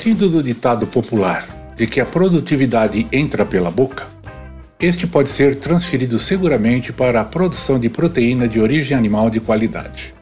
[0.00, 4.06] Partindo do ditado popular de que a produtividade entra pela boca,
[4.80, 10.14] este pode ser transferido seguramente para a produção de proteína de origem animal de qualidade.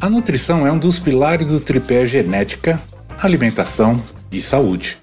[0.00, 2.82] A nutrição é um dos pilares do tripé genética,
[3.22, 4.98] alimentação e saúde.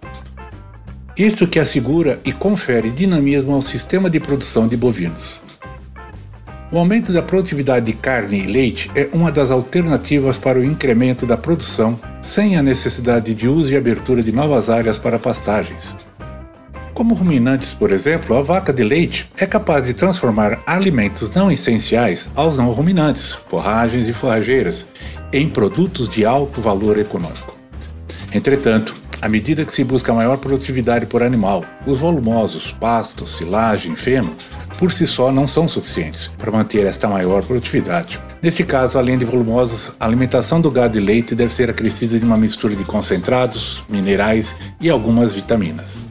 [1.17, 5.39] Isto que assegura e confere dinamismo ao sistema de produção de bovinos.
[6.73, 11.25] O aumento da produtividade de carne e leite é uma das alternativas para o incremento
[11.25, 15.93] da produção sem a necessidade de uso e abertura de novas áreas para pastagens.
[16.93, 22.29] Como ruminantes, por exemplo, a vaca de leite é capaz de transformar alimentos não essenciais
[22.35, 24.85] aos não ruminantes, forragens e forrageiras,
[25.33, 27.53] em produtos de alto valor econômico.
[28.33, 34.33] Entretanto, à medida que se busca maior produtividade por animal, os volumosos pastos, silagem, feno
[34.81, 38.19] por si só não são suficientes para manter esta maior produtividade.
[38.41, 42.25] Neste caso, além de volumosos, a alimentação do gado de leite deve ser acrescida de
[42.25, 46.03] uma mistura de concentrados, minerais e algumas vitaminas.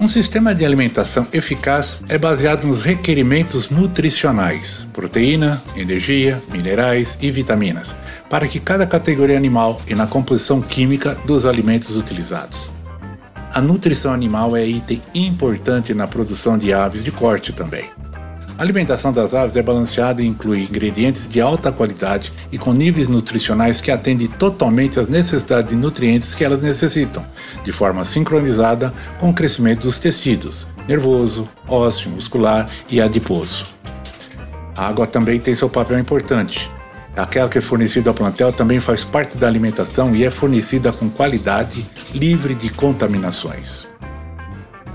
[0.00, 7.94] Um sistema de alimentação eficaz é baseado nos requerimentos nutricionais, proteína, energia, minerais e vitaminas,
[8.28, 12.72] para que cada categoria animal e na composição química dos alimentos utilizados.
[13.52, 17.99] A nutrição animal é item importante na produção de aves de corte também.
[18.60, 23.08] A alimentação das aves é balanceada e inclui ingredientes de alta qualidade e com níveis
[23.08, 27.24] nutricionais que atendem totalmente às necessidades de nutrientes que elas necessitam,
[27.64, 33.66] de forma sincronizada com o crescimento dos tecidos, nervoso, ósseo, muscular e adiposo.
[34.76, 36.70] A água também tem seu papel importante.
[37.16, 41.08] Aquela que é fornecida ao plantel também faz parte da alimentação e é fornecida com
[41.08, 43.88] qualidade, livre de contaminações.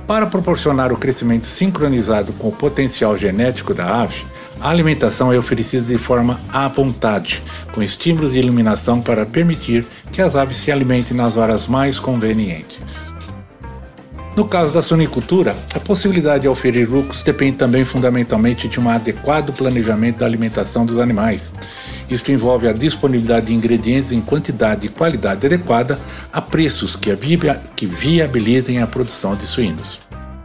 [0.07, 4.23] Para proporcionar o crescimento sincronizado com o potencial genético da ave,
[4.61, 7.41] a alimentação é oferecida de forma à vontade,
[7.73, 13.14] com estímulos de iluminação para permitir que as aves se alimentem nas horas mais convenientes.
[14.35, 19.53] No caso da sonicultura, a possibilidade de oferir lucros depende também fundamentalmente de um adequado
[19.53, 21.53] planejamento da alimentação dos animais.
[22.09, 25.97] Isto envolve a disponibilidade de ingredientes em quantidade e qualidade adequada
[26.33, 27.09] a preços que,
[27.77, 30.01] que viabilizem a produção de suínos.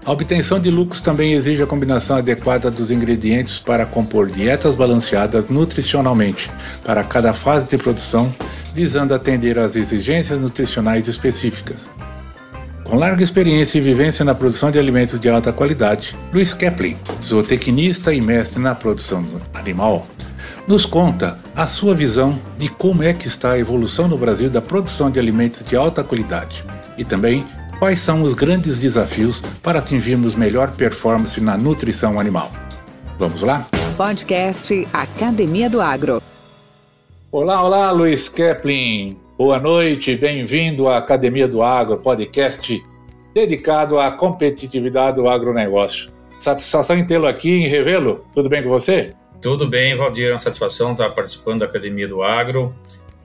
[0.06, 5.49] A obtenção de lucros também exige a combinação adequada dos ingredientes para compor dietas balanceadas
[5.49, 6.49] nutricionalmente
[6.84, 8.33] para cada fase de produção,
[8.73, 11.89] visando atender às exigências nutricionais específicas.
[12.91, 18.12] Com larga experiência e vivência na produção de alimentos de alta qualidade, Luiz Kepling, zootecnista
[18.12, 19.25] e mestre na produção
[19.55, 20.09] animal,
[20.67, 24.61] nos conta a sua visão de como é que está a evolução no Brasil da
[24.61, 26.65] produção de alimentos de alta qualidade
[26.99, 27.45] e também
[27.79, 32.50] quais são os grandes desafios para atingirmos melhor performance na nutrição animal.
[33.17, 33.69] Vamos lá?
[33.97, 36.21] Podcast Academia do Agro.
[37.31, 39.30] Olá, olá, Luiz Kepling.
[39.41, 42.82] Boa noite, bem-vindo à Academia do Agro, podcast
[43.32, 46.12] dedicado à competitividade do agronegócio.
[46.38, 48.23] Satisfação em tê-lo aqui em Revelo.
[48.35, 49.14] Tudo bem com você?
[49.41, 50.29] Tudo bem, Valdir.
[50.29, 52.75] É uma satisfação estar participando da Academia do Agro.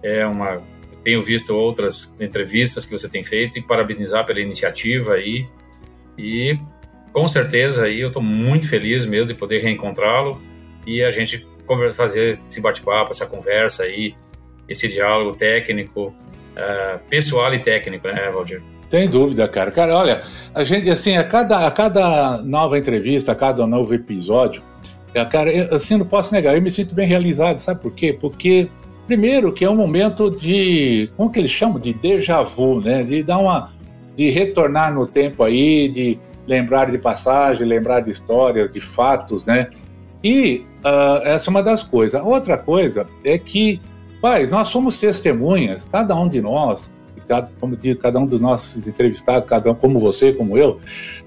[0.02, 0.62] É uma
[1.04, 5.46] tenho visto outras entrevistas que você tem feito e parabenizar pela iniciativa aí.
[6.18, 6.58] E
[7.12, 10.42] com certeza aí eu estou muito feliz mesmo de poder reencontrá-lo
[10.88, 11.46] e a gente
[11.94, 14.16] fazer esse bate-papo, essa conversa aí,
[14.68, 18.62] esse diálogo técnico, uh, pessoal e técnico, né, Valdir?
[18.90, 19.72] Sem dúvida, cara.
[19.72, 20.22] Cara, olha,
[20.54, 24.62] a gente, assim, a cada, a cada nova entrevista, a cada novo episódio,
[25.14, 28.14] é, cara, assim, não posso negar, eu me sinto bem realizado, sabe por quê?
[28.14, 28.70] Porque
[29.08, 31.80] Primeiro, que é um momento de, como que eles chamam?
[31.80, 33.04] De déjà vu, né?
[33.04, 33.72] De dar uma,
[34.18, 39.70] de retornar no tempo aí, de lembrar de passagem, lembrar de histórias, de fatos, né?
[40.24, 42.20] E uh, essa é uma das coisas.
[42.24, 43.80] Outra coisa é que,
[44.26, 46.92] pais, nós somos testemunhas, cada um de nós,
[47.28, 50.80] cada, como diz cada um dos nossos entrevistados, cada um como você, como eu,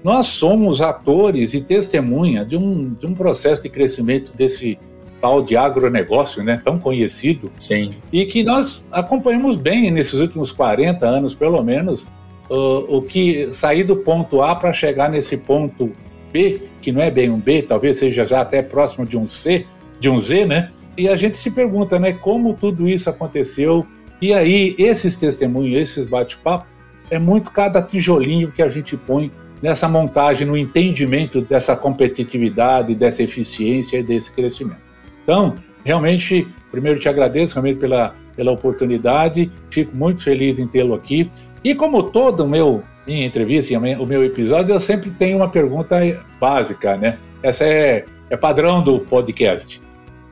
[0.03, 4.77] nós somos atores e testemunha de um, de um processo de crescimento desse
[5.21, 7.91] tal de agronegócio, né, tão conhecido, Sim.
[8.11, 12.03] e que nós acompanhamos bem nesses últimos 40 anos, pelo menos,
[12.49, 15.89] uh, o que sair do ponto A para chegar nesse ponto
[16.33, 19.65] B, que não é bem um B, talvez seja já até próximo de um C,
[20.01, 20.69] de um Z, né?
[20.99, 23.87] E a gente se pergunta, né, como tudo isso aconteceu?
[24.21, 26.67] E aí, esses testemunhos, esses bate-papos,
[27.09, 29.31] é muito cada tijolinho que a gente põe
[29.61, 34.81] nessa montagem, no entendimento dessa competitividade, dessa eficiência e desse crescimento.
[35.23, 35.55] Então,
[35.85, 41.31] realmente, primeiro te agradeço realmente pela, pela oportunidade, fico muito feliz em tê-lo aqui.
[41.63, 45.97] E como todo o meu minha entrevista, o meu episódio, eu sempre tenho uma pergunta
[46.39, 47.17] básica, né?
[47.41, 49.81] Essa é, é padrão do podcast.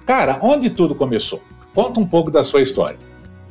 [0.08, 1.44] Cara, onde tudo começou?
[1.76, 2.98] Conta um pouco da sua história.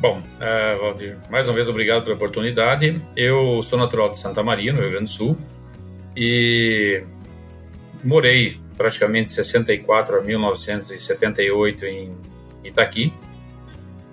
[0.01, 2.99] Bom, uh, Valdir, mais uma vez obrigado pela oportunidade.
[3.15, 5.37] Eu sou natural de Santa Maria, no Rio Grande do Sul,
[6.17, 7.03] e
[8.03, 12.17] morei praticamente 64 a 1978 em
[12.65, 13.13] Itaqui,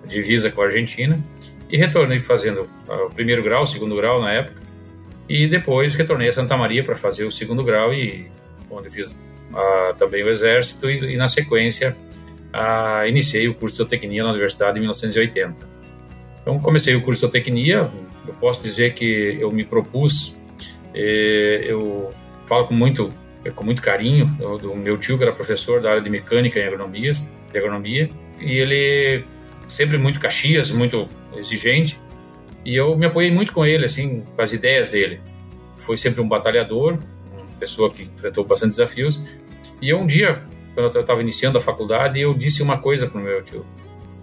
[0.06, 1.18] divisa com a Argentina,
[1.70, 4.62] e retornei fazendo ah, o primeiro grau, o segundo grau na época,
[5.30, 8.30] e depois retornei a Santa Maria para fazer o segundo grau e
[8.70, 11.96] onde fiz uh, também o exército e, e na sequência
[12.54, 15.68] uh, iniciei o curso de zootecnia na universidade em 1980.
[16.42, 17.90] Então comecei o curso de zootecnia,
[18.28, 20.36] eu posso dizer que eu me propus,
[20.94, 22.14] eh, eu
[22.46, 23.10] falo com muito
[23.56, 26.64] com muito carinho do, do, meu tio que era professor da área de mecânica e
[26.64, 28.10] agronomia, de agronomia,
[28.40, 29.26] e ele
[29.68, 32.00] sempre muito caxias, muito exigente,
[32.64, 35.20] e eu me apoiei muito com ele, assim, com as ideias dele.
[35.78, 36.98] Foi sempre um batalhador,
[37.34, 39.22] uma pessoa que enfrentou bastante desafios,
[39.82, 40.42] e eu, um dia,
[40.74, 43.66] quando eu estava iniciando a faculdade, eu disse uma coisa para o meu tio,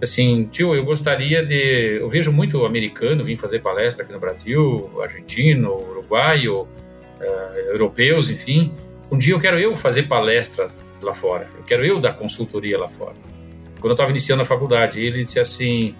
[0.02, 4.90] assim, tio, eu gostaria de, eu vejo muito americano vir fazer palestra aqui no Brasil,
[5.02, 8.72] argentino, uruguaio, uh, europeus, enfim,
[9.10, 12.88] um dia eu quero eu fazer palestras lá fora, eu quero eu dar consultoria lá
[12.88, 13.14] fora.
[13.80, 15.94] Quando eu estava iniciando a faculdade, ele disse assim,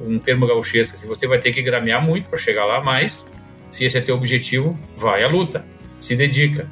[0.00, 3.26] um termo gauchesco, assim, você vai ter que gramear muito para chegar lá, mas
[3.70, 5.64] se esse é teu objetivo, vai à luta,
[6.00, 6.68] se dedica.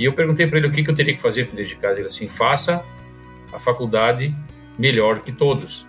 [0.00, 1.92] E eu perguntei para ele o que, que eu teria que fazer para me dedicar.
[1.92, 2.82] Ele assim, faça
[3.52, 4.34] a faculdade
[4.78, 5.86] melhor que todos.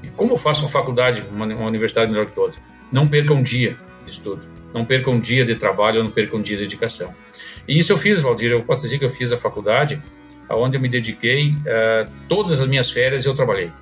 [0.00, 2.60] E como eu faço uma faculdade, uma, uma universidade melhor que todos?
[2.92, 6.40] Não perca um dia de estudo, não perca um dia de trabalho, não perca um
[6.40, 7.12] dia de dedicação.
[7.66, 8.52] E isso eu fiz, Valdir.
[8.52, 10.00] Eu posso dizer que eu fiz a faculdade,
[10.48, 13.72] onde eu me dediquei, uh, todas as minhas férias eu trabalhei.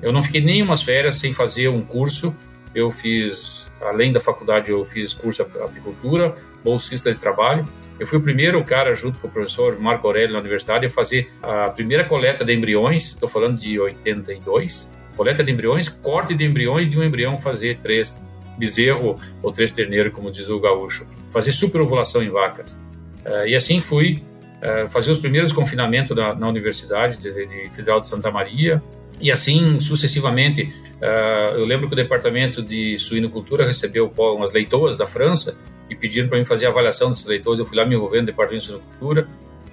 [0.00, 2.36] Eu não fiquei nenhumas férias sem fazer um curso.
[2.72, 7.66] Eu fiz, além da faculdade, eu fiz curso de apicultura, bolsista de trabalho.
[7.98, 11.28] Eu fui o primeiro cara, junto com o professor Marco Aurélio na universidade, a fazer
[11.42, 13.08] a primeira coleta de embriões.
[13.08, 14.90] Estou falando de 82.
[15.16, 18.24] Coleta de embriões, corte de embriões de um embrião fazer três
[18.56, 21.06] bezerro ou três terneiros, como diz o gaúcho.
[21.30, 22.78] Fazer superovulação em vacas.
[23.24, 24.22] Eh, e assim fui
[24.62, 28.82] eh, fazer os primeiros confinamentos da, na Universidade de, de, Federal de Santa Maria,
[29.20, 30.72] e assim sucessivamente.
[31.00, 35.56] Eh, eu lembro que o Departamento de Suinocultura recebeu umas leitoas da França
[35.88, 37.58] e pediram para mim fazer a avaliação desses leitores.
[37.58, 39.28] Eu fui lá me envolvendo no Departamento de Suinocultura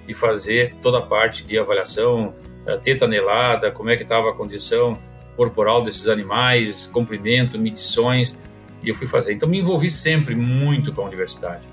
[0.08, 2.34] e fazer toda a parte de avaliação,
[2.82, 4.98] teta anelada, como é que estava a condição
[5.36, 8.38] corporal desses animais, comprimento, medições,
[8.82, 9.32] e eu fui fazer.
[9.32, 11.66] Então me envolvi sempre muito com a universidade.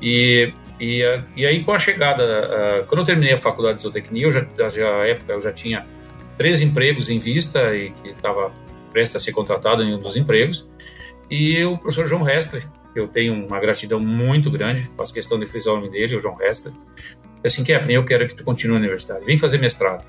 [0.00, 1.02] E e,
[1.36, 2.24] e aí, com a chegada,
[2.82, 5.86] uh, quando eu terminei a faculdade de zootecnia, eu já, já, época, eu já tinha
[6.38, 8.50] três empregos em vista e que estava
[8.90, 10.66] prestes a ser contratado em um dos empregos.
[11.30, 12.62] E o professor João Restre,
[12.94, 16.34] eu tenho uma gratidão muito grande, faço questão de frisar o nome dele, o João
[16.34, 16.72] Restre,
[17.44, 20.06] assim, Kepler, eu quero que tu continue na universidade, vem fazer mestrado.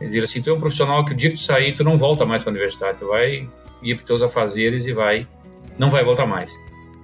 [0.00, 1.96] Ele diz assim, tu é um profissional que o dia que tu sair, tu não
[1.96, 3.48] volta mais para a universidade, tu vai
[3.82, 5.26] ir para os teus afazeres e vai,
[5.78, 6.52] não vai voltar mais.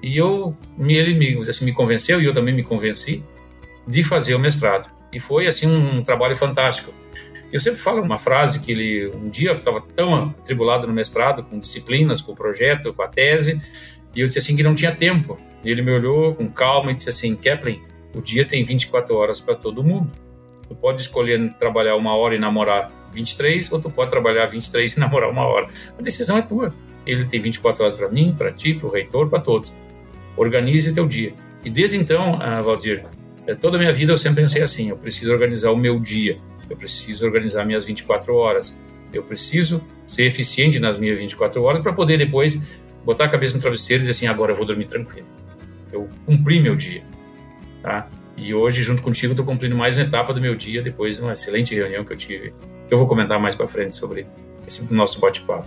[0.03, 3.25] E eu, ele me, assim, me convenceu e eu também me convenci
[3.87, 4.91] de fazer o mestrado.
[5.13, 6.93] E foi assim um, trabalho fantástico.
[7.53, 11.59] Eu sempre falo uma frase que ele um dia estava tão atribulado no mestrado, com
[11.59, 13.61] disciplinas, com o projeto, com a tese,
[14.15, 15.39] e eu disse assim que não tinha tempo.
[15.65, 17.81] E ele me olhou com calma e disse assim: Kepler,
[18.15, 20.11] o dia tem 24 horas para todo mundo.
[20.69, 25.01] Tu pode escolher trabalhar uma hora e namorar 23, ou tu pode trabalhar 23 e
[25.01, 25.69] namorar uma hora.
[25.99, 26.75] A decisão é tua.
[27.07, 29.75] Ele tem 24 horas para mim, para ti, para o reitor, para todos.
[30.37, 31.35] Organize teu dia.
[31.65, 33.05] E desde então, uh, Valdir,
[33.47, 36.39] eh, toda a minha vida eu sempre pensei assim: eu preciso organizar o meu dia,
[36.69, 38.77] eu preciso organizar minhas 24 horas.
[39.13, 42.61] Eu preciso ser eficiente nas minhas 24 horas para poder depois
[43.05, 45.27] botar a cabeça no travesseiro e dizer assim, agora eu vou dormir tranquilo.
[45.93, 47.03] Eu cumpri meu dia,
[47.83, 48.09] tá?
[48.37, 51.35] E hoje, junto contigo, estou cumprindo mais uma etapa do meu dia depois de uma
[51.35, 52.55] excelente reunião que eu tive,
[52.89, 54.27] que eu vou comentar mais para frente sobre
[54.67, 55.67] esse nosso bate-papo.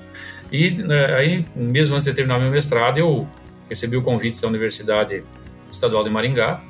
[0.51, 3.27] E né, aí, mesmo antes de terminar meu mestrado, eu
[3.69, 5.23] recebi o convite da Universidade
[5.71, 6.61] Estadual de Maringá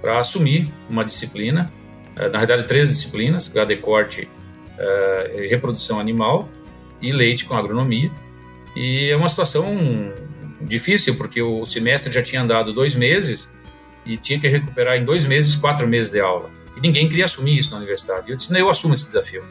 [0.00, 1.70] para assumir uma disciplina,
[2.16, 4.28] eh, na verdade três disciplinas, gado corte,
[4.78, 6.48] uh, reprodução animal
[7.02, 8.10] e leite com agronomia.
[8.78, 9.66] E é uma situação
[10.60, 13.52] difícil, porque o semestre já tinha andado dois meses
[14.06, 16.48] e tinha que recuperar em dois meses, quatro meses de aula.
[16.76, 18.30] E ninguém queria assumir isso na universidade.
[18.30, 19.42] Eu disse, não, eu assumo esse desafio.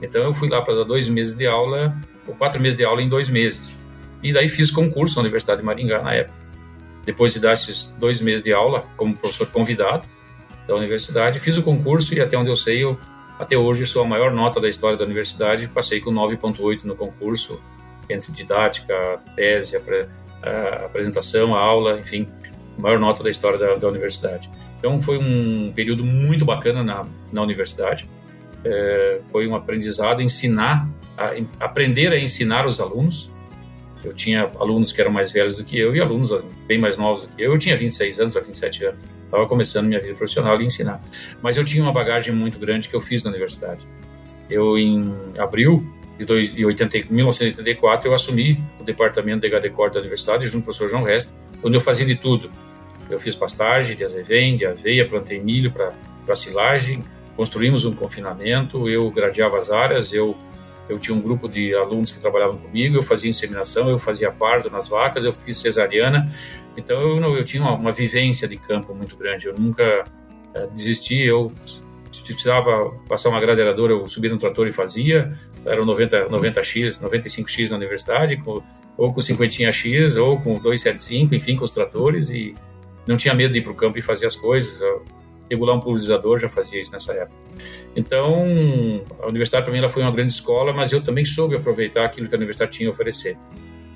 [0.00, 1.94] Então eu fui lá para dar dois meses de aula,
[2.26, 3.76] ou quatro meses de aula em dois meses.
[4.22, 6.38] E daí fiz concurso na Universidade de Maringá na época.
[7.04, 10.08] Depois de dar esses dois meses de aula como professor convidado
[10.66, 12.98] da universidade, fiz o concurso e até onde eu sei, eu
[13.38, 17.60] até hoje sou a maior nota da história da universidade, passei com 9.8 no concurso,
[18.08, 22.28] entre didática, tese, a apresentação, a aula, enfim,
[22.78, 24.50] maior nota da história da, da universidade.
[24.78, 28.08] Então foi um período muito bacana na, na universidade.
[28.64, 31.32] É, foi um aprendizado, ensinar, a,
[31.64, 33.30] aprender a ensinar os alunos.
[34.02, 36.30] Eu tinha alunos que eram mais velhos do que eu e alunos
[36.66, 37.52] bem mais novos do que eu.
[37.52, 39.00] Eu tinha 26 anos para 27 anos.
[39.24, 41.02] Estava começando minha vida profissional e ensinar.
[41.42, 43.86] Mas eu tinha uma bagagem muito grande que eu fiz na universidade.
[44.50, 45.82] Eu, em abril
[46.18, 50.88] de 80, 1984, eu assumi o departamento de HDCOR da universidade junto com o professor
[50.88, 52.50] João Resta, onde eu fazia de tudo.
[53.10, 57.02] Eu fiz pastagem de azevém, de aveia, plantei milho para silagem,
[57.36, 60.36] construímos um confinamento, eu gradeava as áreas, eu
[60.88, 64.68] eu tinha um grupo de alunos que trabalhavam comigo, eu fazia inseminação, eu fazia parto
[64.68, 66.30] nas vacas, eu fiz cesariana,
[66.76, 70.04] então eu, eu tinha uma, uma vivência de campo muito grande, eu nunca
[70.54, 71.50] é, desisti, eu
[72.14, 75.32] se precisava passar uma gradeadora, eu subia no trator e fazia,
[75.66, 78.62] eram 90, 90x, 95x na universidade, com,
[78.96, 82.54] ou com 50x, ou com 275, enfim, com os tratores, e
[83.06, 84.78] não tinha medo de ir para o campo e fazer as coisas.
[85.50, 87.36] regular um pulverizador já fazia isso nessa época.
[87.96, 88.44] Então,
[89.20, 92.28] a universidade para mim ela foi uma grande escola, mas eu também soube aproveitar aquilo
[92.28, 93.36] que a universidade tinha a oferecer.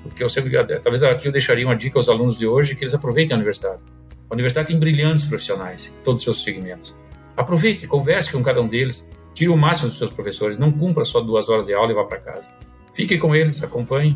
[0.03, 2.93] Porque eu sempre, talvez aqui eu deixaria uma dica aos alunos de hoje que eles
[2.93, 3.83] aproveitem a universidade.
[4.29, 6.95] A universidade tem brilhantes profissionais, todos os seus segmentos.
[7.39, 11.21] Aproveite, converse com cada um deles, tire o máximo dos seus professores, não cumpra só
[11.21, 12.49] duas horas de aula e vá para casa.
[12.93, 14.13] Fique com eles, acompanhe,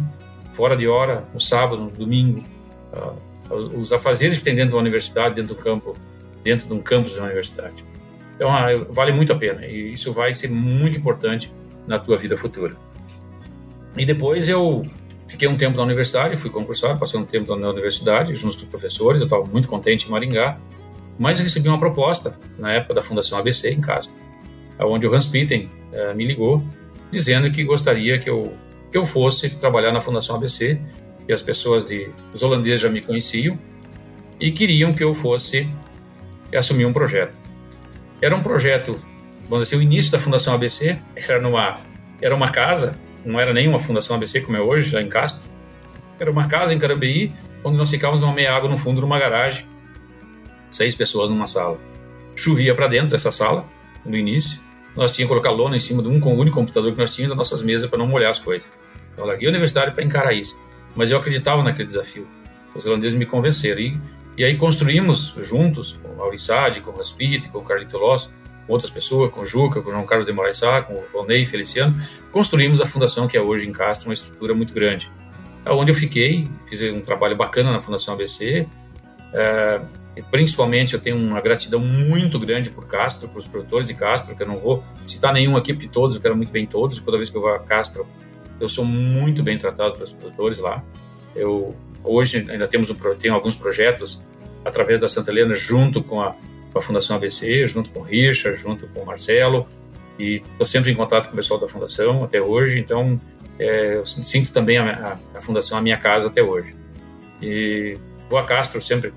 [0.52, 2.44] fora de hora, no sábado, no domingo,
[2.92, 5.96] uh, os afazeres que tem dentro da universidade, dentro do campo,
[6.44, 7.86] dentro de um campus da universidade.
[8.36, 11.50] Então, ah, vale muito a pena e isso vai ser muito importante
[11.88, 12.76] na tua vida futura.
[13.96, 14.82] E depois eu
[15.30, 18.70] fiquei um tempo na universidade, fui concursado, passei um tempo na universidade junto com os
[18.70, 20.60] professores, eu estava muito contente em Maringá,
[21.18, 24.18] mas recebi uma proposta na época da Fundação ABC em Castro,
[24.80, 26.64] onde o Hans Pitten eh, me ligou
[27.12, 28.54] dizendo que gostaria que eu
[28.92, 30.80] que eu fosse trabalhar na Fundação ABC
[31.28, 33.58] e as pessoas de os holandeses já me conheciam
[34.40, 35.68] e queriam que eu fosse
[36.56, 37.38] assumir um projeto.
[38.22, 38.96] Era um projeto,
[39.50, 41.80] vamos dizer, o início da Fundação ABC era numa
[42.22, 45.50] era uma casa, não era nem uma Fundação ABC como é hoje, lá em Castro.
[46.20, 47.32] Era uma casa em Carambeí,
[47.64, 49.66] onde nós ficávamos numa meia água no fundo de uma garagem,
[50.76, 51.80] seis pessoas numa sala.
[52.36, 53.66] Chovia para dentro dessa sala
[54.06, 54.62] no início.
[54.96, 57.50] Nós tínhamos que colocar lona em cima de um único computador que nós tínhamos das
[57.50, 58.70] nossas mesas para não molhar as coisas.
[59.18, 60.58] Eu larguei a universidade para encarar isso
[60.96, 62.28] mas eu acreditava naquele desafio.
[62.76, 63.80] Os irlandeses me convenceram.
[63.80, 64.00] E,
[64.38, 68.32] e aí construímos juntos, com o Maurissade, com o Raspite, com o Carlito Loss,
[68.66, 71.04] com outras pessoas, com o Juca, com o João Carlos de Moraes Sá, com o
[71.14, 71.96] Ronei Feliciano,
[72.32, 75.12] construímos a fundação que é hoje em Castro, uma estrutura muito grande.
[75.66, 78.66] Onde eu fiquei, fiz um trabalho bacana na Fundação ABC, é,
[80.30, 84.44] principalmente eu tenho uma gratidão muito grande por Castro, por os produtores de Castro, que
[84.44, 87.30] eu não vou citar nenhum aqui, porque todos, eu quero muito bem todos, toda vez
[87.30, 88.06] que eu vou a Castro,
[88.60, 90.84] eu sou muito bem tratado pelos produtores lá.
[91.36, 94.22] Eu hoje ainda temos um, tenho alguns projetos
[94.64, 96.36] através da Santa Helena junto com a,
[96.72, 99.68] com a Fundação ABC, junto com o Richard, junto com o Marcelo
[100.18, 102.80] e estou sempre em contato com o pessoal da Fundação até hoje.
[102.80, 103.20] Então
[103.60, 106.76] é, eu sinto também a, a, a, Fundação a minha casa até hoje.
[107.42, 107.98] E
[108.34, 109.14] vou a Castro sempre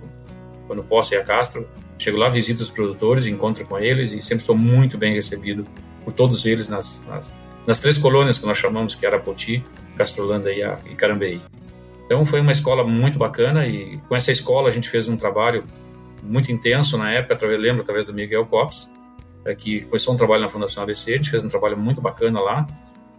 [0.67, 1.67] quando posso ir a Castro.
[1.99, 5.65] Chego lá, visito os produtores, encontro com eles e sempre sou muito bem recebido
[6.05, 7.35] por todos eles nas, nas
[7.67, 9.65] nas três colônias que nós chamamos, que era Poti,
[9.97, 11.41] Castrolanda e, e Carambeí.
[12.05, 15.65] Então foi uma escola muito bacana e com essa escola a gente fez um trabalho
[16.23, 18.89] muito intenso na época, através, lembro, através do Miguel Copes,
[19.45, 22.41] é, que começou um trabalho na Fundação ABC, a gente fez um trabalho muito bacana
[22.41, 22.67] lá,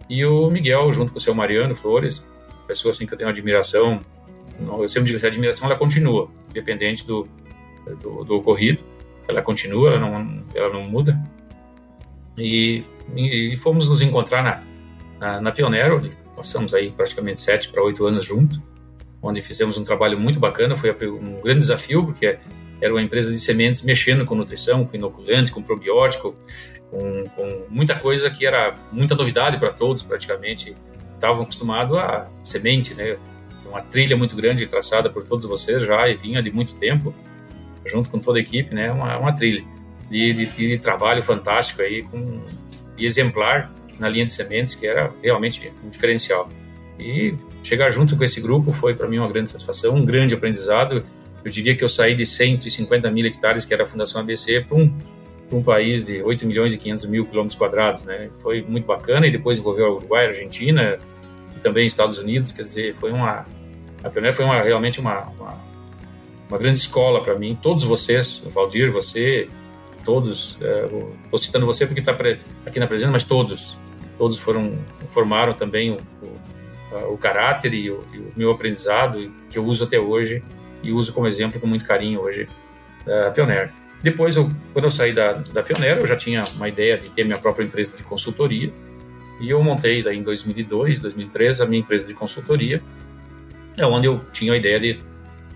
[0.08, 2.24] e o Miguel, junto com o seu Mariano Flores,
[2.66, 4.00] pessoa assim que eu tenho admiração,
[4.60, 7.26] eu sempre digo que a admiração ela continua, independente do,
[8.02, 8.82] do, do ocorrido,
[9.26, 11.20] ela continua, ela não, ela não muda,
[12.36, 12.84] e,
[13.14, 14.62] e fomos nos encontrar na,
[15.18, 16.00] na, na Pionero,
[16.36, 18.60] passamos aí praticamente sete para oito anos juntos,
[19.20, 22.38] onde fizemos um trabalho muito bacana, foi um grande desafio, porque
[22.80, 26.34] era uma empresa de sementes mexendo com nutrição, com inoculante, com probiótico,
[26.90, 30.76] com, com muita coisa que era muita novidade para todos praticamente.
[31.14, 33.18] Estavam acostumados a semente, né?
[33.68, 37.14] Uma trilha muito grande traçada por todos vocês já e vinha de muito tempo,
[37.84, 38.90] junto com toda a equipe, né?
[38.90, 39.64] Uma, uma trilha
[40.10, 42.40] de, de, de trabalho fantástico aí, com,
[42.96, 46.48] e exemplar na linha de sementes, que era realmente um diferencial.
[46.98, 51.02] E chegar junto com esse grupo foi para mim uma grande satisfação, um grande aprendizado.
[51.44, 54.76] Eu diria que eu saí de 150 mil hectares, que era a Fundação ABC, para
[54.76, 54.92] um,
[55.52, 58.30] um país de 8 milhões e 500 mil quilômetros quadrados, né?
[58.40, 60.98] Foi muito bacana e depois envolveu a Uruguai, a Argentina
[61.56, 63.46] e também Estados Unidos, quer dizer, foi uma
[64.02, 65.54] a Pioneer foi uma, realmente uma, uma,
[66.48, 67.58] uma grande escola para mim.
[67.60, 69.48] Todos vocês, Valdir, você,
[70.04, 72.16] todos, estou é, citando você porque está
[72.66, 73.78] aqui na presença, mas todos,
[74.16, 74.78] todos foram
[75.10, 79.84] formaram também o, o, o caráter e o, e o, meu aprendizado que eu uso
[79.84, 80.42] até hoje
[80.82, 82.48] e uso como exemplo com muito carinho hoje
[83.04, 83.72] da Pioneer.
[84.02, 87.24] Depois, eu, quando eu saí da, da Pioneer, eu já tinha uma ideia de ter
[87.24, 88.72] minha própria empresa de consultoria
[89.40, 92.82] e eu montei daí em 2002, 2003 a minha empresa de consultoria,
[93.82, 94.98] é onde eu tinha a ideia de,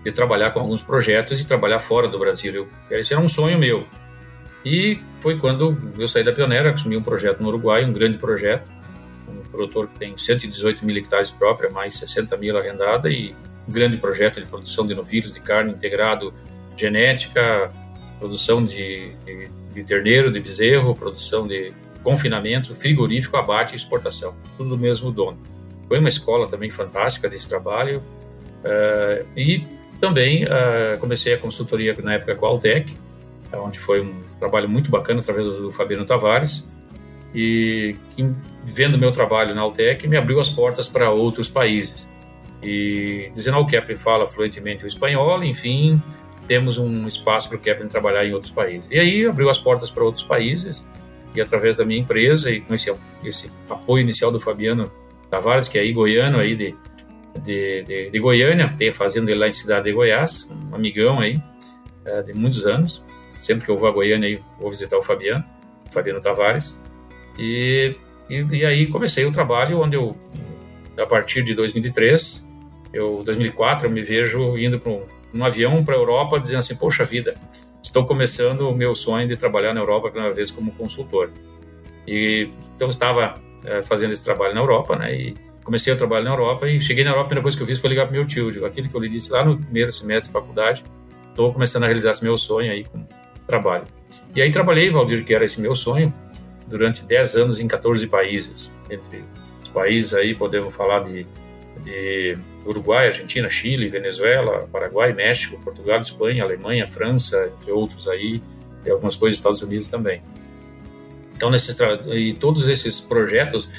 [0.03, 2.67] de trabalhar com alguns projetos e trabalhar fora do Brasil.
[2.89, 3.85] Eu, esse era um sonho meu.
[4.65, 8.69] E foi quando eu saí da Pioneira, assumi um projeto no Uruguai, um grande projeto,
[9.27, 13.35] um produtor que tem 118 mil hectares própria, mais 60 mil arrendada e
[13.67, 16.33] um grande projeto de produção de novilhos de carne integrado,
[16.77, 17.69] genética,
[18.19, 24.71] produção de, de, de terneiro, de bezerro, produção de confinamento, frigorífico, abate e exportação, tudo
[24.71, 25.39] do mesmo dono.
[25.93, 28.01] Foi uma escola também fantástica desse trabalho.
[28.65, 29.63] Uh, e
[30.01, 32.91] também uh, comecei a consultoria na época com a Altec,
[33.53, 36.65] onde foi um trabalho muito bacana através do Fabiano Tavares.
[37.35, 37.95] E
[38.65, 42.07] vendo meu trabalho na Altec me abriu as portas para outros países.
[42.63, 46.01] E dizendo ao Kepler fala fluentemente o espanhol, enfim,
[46.47, 48.89] temos um espaço para o Kepler trabalhar em outros países.
[48.89, 50.83] E aí abriu as portas para outros países
[51.35, 52.91] e através da minha empresa e com esse,
[53.23, 54.91] esse apoio inicial do Fabiano
[55.33, 56.75] Tavares, que é aí goiano aí de,
[57.41, 61.41] de, de, de Goiânia, tem fazenda ele lá em Cidade de Goiás, um amigão aí
[62.05, 63.03] é, de muitos anos.
[63.39, 65.43] Sempre que eu vou a Goiânia aí, vou visitar o Fabiano,
[65.91, 66.79] Fabiano Tavares.
[67.39, 67.95] E,
[68.29, 70.15] e, e aí comecei o trabalho onde eu,
[70.99, 72.45] a partir de 2003,
[72.93, 75.01] eu 2004 eu me vejo indo para um,
[75.33, 77.33] um avião para a Europa dizendo assim, poxa vida,
[77.81, 81.31] estou começando o meu sonho de trabalhar na Europa pela vez como consultor.
[82.07, 85.13] E então estava é, fazendo esse trabalho na Europa, né?
[85.13, 87.67] E comecei a trabalhar na Europa e cheguei na Europa, a primeira coisa que eu
[87.67, 89.91] fiz foi ligar para meu tio, digo, aquilo que eu lhe disse lá no primeiro
[89.91, 90.83] semestre de faculdade,
[91.29, 93.05] estou começando a realizar esse meu sonho aí com
[93.47, 93.85] trabalho.
[94.35, 96.13] E aí trabalhei, Valdir, que era esse meu sonho,
[96.67, 99.23] durante 10 anos em 14 países, entre
[99.61, 101.25] os países aí podemos falar de
[101.83, 108.41] de Uruguai, Argentina, Chile, Venezuela, Paraguai, México, Portugal, Espanha, Alemanha, França, entre outros aí,
[108.85, 110.21] e algumas coisas dos Estados Unidos também.
[111.35, 111.75] Então, nesses
[112.07, 113.69] e todos esses projetos,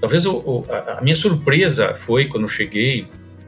[0.00, 3.06] talvez a, minha surpresa foi quando cheguei,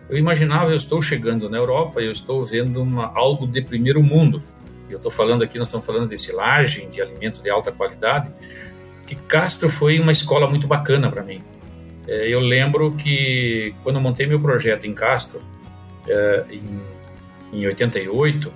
[0.09, 4.43] eu imaginava, eu estou chegando na Europa, eu estou vendo uma, algo de primeiro mundo.
[4.89, 8.31] Eu estou falando aqui, nós estamos falando de silagem, de alimento de alta qualidade,
[9.07, 11.41] que Castro foi uma escola muito bacana para mim
[12.07, 15.41] é, eu lembro que quando eu montei meu projeto em Castro,
[16.07, 18.53] é, em, em 88,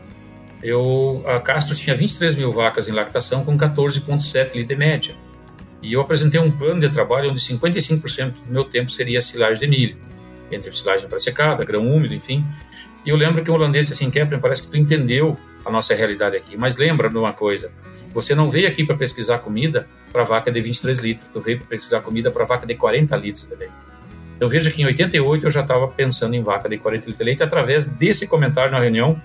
[0.62, 5.14] eu, a Castro tinha 23 mil vacas em lactação com 14,7 litros de média.
[5.80, 9.66] E eu apresentei um plano de trabalho onde 55% do meu tempo seria silagem de
[9.68, 9.96] milho,
[10.50, 12.44] entre silagem para secada, grão úmido, enfim.
[13.06, 16.36] E eu lembro que um holandês assim, Kepler, parece que tu entendeu a nossa realidade
[16.36, 16.56] aqui.
[16.56, 17.70] Mas lembra de uma coisa,
[18.12, 21.68] você não veio aqui para pesquisar comida para vaca de 23 litros, tu veio para
[21.68, 23.74] pesquisar comida para vaca de 40 litros de leite.
[24.36, 27.24] Então veja que em 88 eu já estava pensando em vaca de 40 litros de
[27.24, 29.20] leite através desse comentário na reunião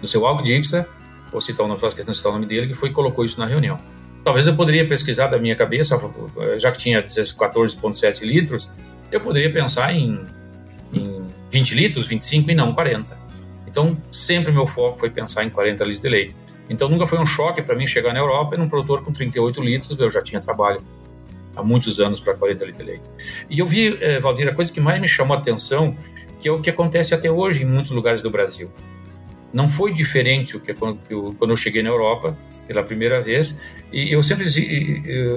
[0.00, 0.86] do seu Alco Dixa,
[1.30, 3.24] vou citar o nome, faço questão de citar o nome dele, que foi e colocou
[3.24, 3.78] isso na reunião.
[4.24, 5.96] Talvez eu poderia pesquisar da minha cabeça,
[6.58, 8.68] já que tinha 14,7 litros,
[9.12, 10.20] eu poderia pensar em,
[10.92, 13.16] em 20 litros, 25 e não 40.
[13.68, 16.36] Então, sempre meu foco foi pensar em 40 litros de leite.
[16.68, 19.62] Então, nunca foi um choque para mim chegar na Europa e num produtor com 38
[19.62, 20.82] litros, eu já tinha trabalho
[21.54, 23.04] há muitos anos para 40 litros de leite.
[23.48, 25.96] E eu vi, eh, Valdir, a coisa que mais me chamou a atenção,
[26.40, 28.68] que é o que acontece até hoje em muitos lugares do Brasil.
[29.52, 33.56] Não foi diferente o que quando eu cheguei na Europa pela primeira vez,
[33.92, 34.44] e eu sempre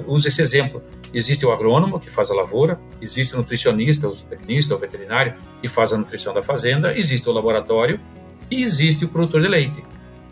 [0.06, 0.82] uso esse exemplo.
[1.14, 5.68] Existe o agrônomo que faz a lavoura, existe o nutricionista, o tecnista, o veterinário que
[5.68, 8.00] faz a nutrição da fazenda, existe o laboratório
[8.50, 9.82] e existe o produtor de leite.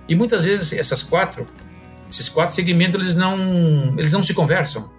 [0.08, 1.46] E muitas vezes essas quatro,
[2.10, 4.90] esses quatro segmentos eles não, eles não se conversam,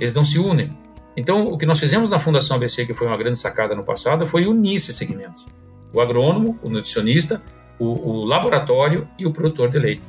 [0.00, 0.70] eles não se unem.
[1.16, 4.26] Então, o que nós fizemos na Fundação ABC, que foi uma grande sacada no passado,
[4.26, 5.46] foi unir esses segmentos:
[5.92, 7.42] o agrônomo, o nutricionista,
[7.78, 10.02] o, o laboratório e o produtor de leite.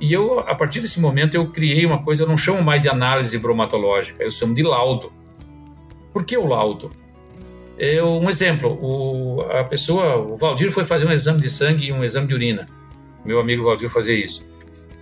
[0.00, 2.88] E eu, a partir desse momento, eu criei uma coisa, eu não chamo mais de
[2.88, 5.12] análise bromatológica, eu chamo de laudo.
[6.12, 6.90] Por que o laudo?
[7.76, 11.92] É um exemplo, o, a pessoa, o Valdir foi fazer um exame de sangue e
[11.92, 12.66] um exame de urina.
[13.24, 14.46] Meu amigo Valdir fazia isso.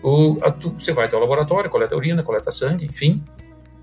[0.02, 3.22] O, a, tu, você vai até o laboratório, coleta urina, coleta sangue, enfim,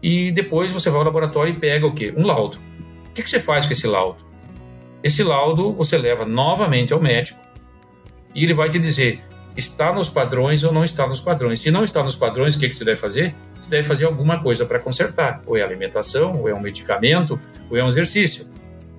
[0.02, 2.14] e depois você vai ao laboratório e pega o quê?
[2.16, 2.58] Um laudo.
[3.10, 4.24] O que, que você faz com esse laudo?
[5.04, 7.40] Esse laudo você leva novamente ao médico
[8.34, 9.22] e ele vai te dizer
[9.56, 11.62] está nos padrões ou não está nos padrões.
[11.62, 13.36] Se não está nos padrões, o que, que você deve fazer?
[13.62, 15.42] Você deve fazer alguma coisa para consertar.
[15.46, 18.48] Ou é alimentação, ou é um medicamento, ou é um exercício.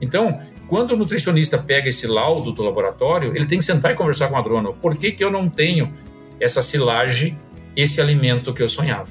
[0.01, 4.29] Então, quando o nutricionista pega esse laudo do laboratório, ele tem que sentar e conversar
[4.29, 4.77] com o agrônomo.
[4.81, 5.93] Por que, que eu não tenho
[6.41, 7.39] essa silagem,
[7.77, 9.09] esse alimento que eu sonhava?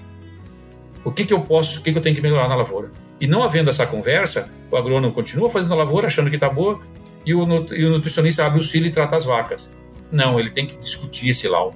[1.03, 2.91] O que, que eu posso, o que, que eu tenho que melhorar na lavoura?
[3.19, 6.79] E não havendo essa conversa, o agrônomo continua fazendo a lavoura, achando que está boa,
[7.25, 9.69] e o, e o nutricionista abre o cílio e trata as vacas.
[10.13, 11.75] Não, ele tem que discutir esse laudo.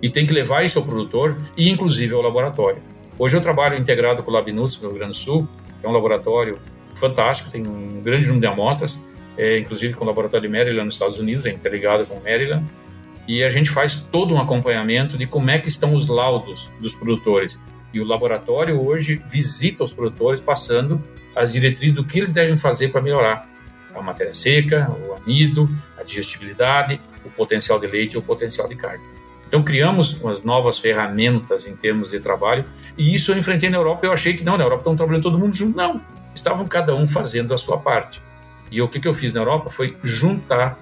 [0.00, 2.82] E tem que levar isso ao produtor e, inclusive, ao laboratório.
[3.18, 5.46] Hoje eu trabalho integrado com o Labinus, no Rio Grande do Sul,
[5.82, 6.58] é um laboratório
[6.94, 8.98] fantástico, tem um grande número de amostras,
[9.36, 12.64] é, inclusive com o laboratório de Maryland nos Estados Unidos, é interligado com o Maryland,
[13.28, 16.94] e a gente faz todo um acompanhamento de como é que estão os laudos dos
[16.94, 17.60] produtores.
[17.92, 21.02] E o laboratório hoje visita os produtores passando
[21.36, 23.48] as diretrizes do que eles devem fazer para melhorar
[23.94, 25.68] a matéria seca, o amido,
[25.98, 29.04] a digestibilidade, o potencial de leite e o potencial de carne.
[29.46, 32.64] Então criamos umas novas ferramentas em termos de trabalho
[32.98, 34.06] e isso eu enfrentei na Europa.
[34.06, 35.76] Eu achei que não, na Europa estão trabalhando todo mundo junto.
[35.76, 36.00] Não,
[36.34, 38.20] estavam cada um fazendo a sua parte.
[38.70, 40.78] E o que, que eu fiz na Europa foi juntar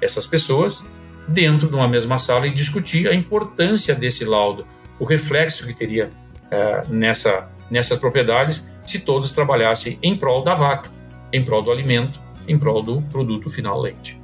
[0.00, 0.84] essas pessoas
[1.26, 4.66] dentro de uma mesma sala e discutir a importância desse laudo,
[4.98, 6.10] o reflexo que teria
[6.50, 10.90] é, nessa, nessas propriedades se todos trabalhassem em prol da vaca,
[11.32, 14.21] em prol do alimento, em prol do produto final leite.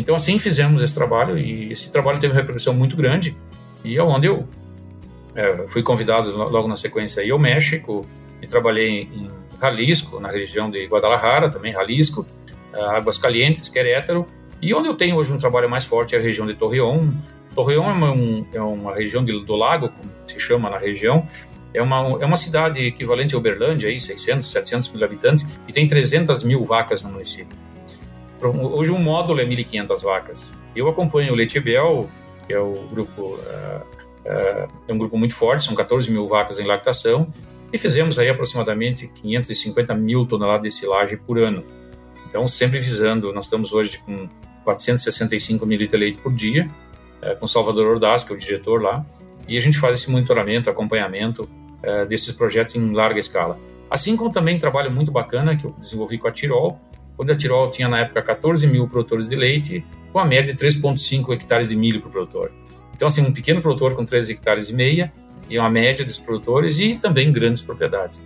[0.00, 3.36] Então assim fizemos esse trabalho e esse trabalho teve uma repercussão muito grande
[3.84, 4.48] e é onde eu
[5.34, 8.06] é, fui convidado logo na sequência aí ao México
[8.40, 9.28] e trabalhei em
[9.60, 12.26] Jalisco, na região de Guadalajara, também Jalisco,
[12.72, 14.26] Águas Calientes, Querétaro,
[14.62, 17.12] e onde eu tenho hoje um trabalho mais forte é a região de Torreón.
[17.54, 21.26] Torreón é uma, um, é uma região de, do lago, como se chama na região,
[21.74, 25.86] é uma, é uma cidade equivalente a Uberlândia, aí, 600, 700 mil habitantes, e tem
[25.86, 27.56] 300 mil vacas no município.
[28.42, 30.52] Hoje um módulo é 1.500 vacas.
[30.74, 32.08] Eu acompanho o Letibel,
[32.46, 33.82] que é o grupo uh,
[34.24, 37.26] uh, é um grupo muito forte, são 14 mil vacas em lactação,
[37.70, 41.64] e fizemos aí aproximadamente 550 mil toneladas de silagem por ano.
[42.28, 44.26] Então, sempre visando, nós estamos hoje com
[44.64, 46.66] 465 mil litros de leite por dia,
[47.22, 49.04] uh, com Salvador Ordaz, que é o diretor lá,
[49.46, 51.48] e a gente faz esse monitoramento, acompanhamento
[52.08, 53.58] desses projetos em larga escala.
[53.90, 56.78] Assim como também trabalho muito bacana que eu desenvolvi com a Tirol,
[57.20, 60.58] quando a Tirol tinha na época 14 mil produtores de leite, com a média de
[60.58, 62.50] 3,5 hectares de milho por produtor.
[62.96, 65.12] Então, assim, um pequeno produtor com 3 hectares e meia,
[65.46, 68.22] e uma média dos produtores, e também grandes propriedades.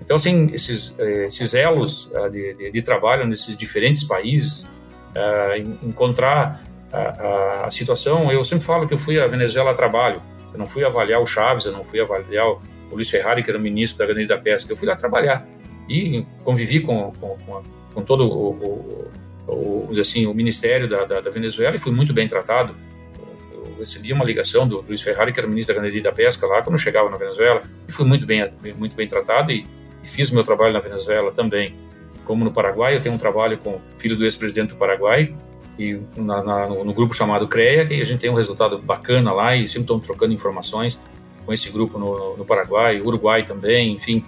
[0.00, 5.56] Então, assim, esses, eh, esses elos uh, de, de, de, trabalho nesses diferentes países, uh,
[5.80, 10.20] encontrar a, a, situação, eu sempre falo que eu fui à Venezuela a trabalho,
[10.52, 13.58] eu não fui avaliar o Chaves, eu não fui avaliar o Luiz Ferrari, que era
[13.58, 15.46] o ministro da Ganaderia da Pesca, eu fui lá trabalhar
[15.88, 19.08] e convivi com, com, com a com todo o,
[19.46, 22.74] o, o assim, o ministério da, da, da, Venezuela e fui muito bem tratado.
[23.52, 26.46] Eu recebi uma ligação do Luiz Ferrari, que era ministro da Ganaderia e da Pesca
[26.46, 29.66] lá, quando eu chegava na Venezuela, e fui muito bem, muito bem tratado e,
[30.02, 31.74] e fiz meu trabalho na Venezuela também.
[32.24, 35.34] Como no Paraguai, eu tenho um trabalho com o filho do ex-presidente do Paraguai,
[35.78, 39.32] e na, na, no, no, grupo chamado CREA, que a gente tem um resultado bacana
[39.32, 41.00] lá e sempre estamos trocando informações
[41.44, 44.24] com esse grupo no, no Paraguai, Uruguai também, enfim,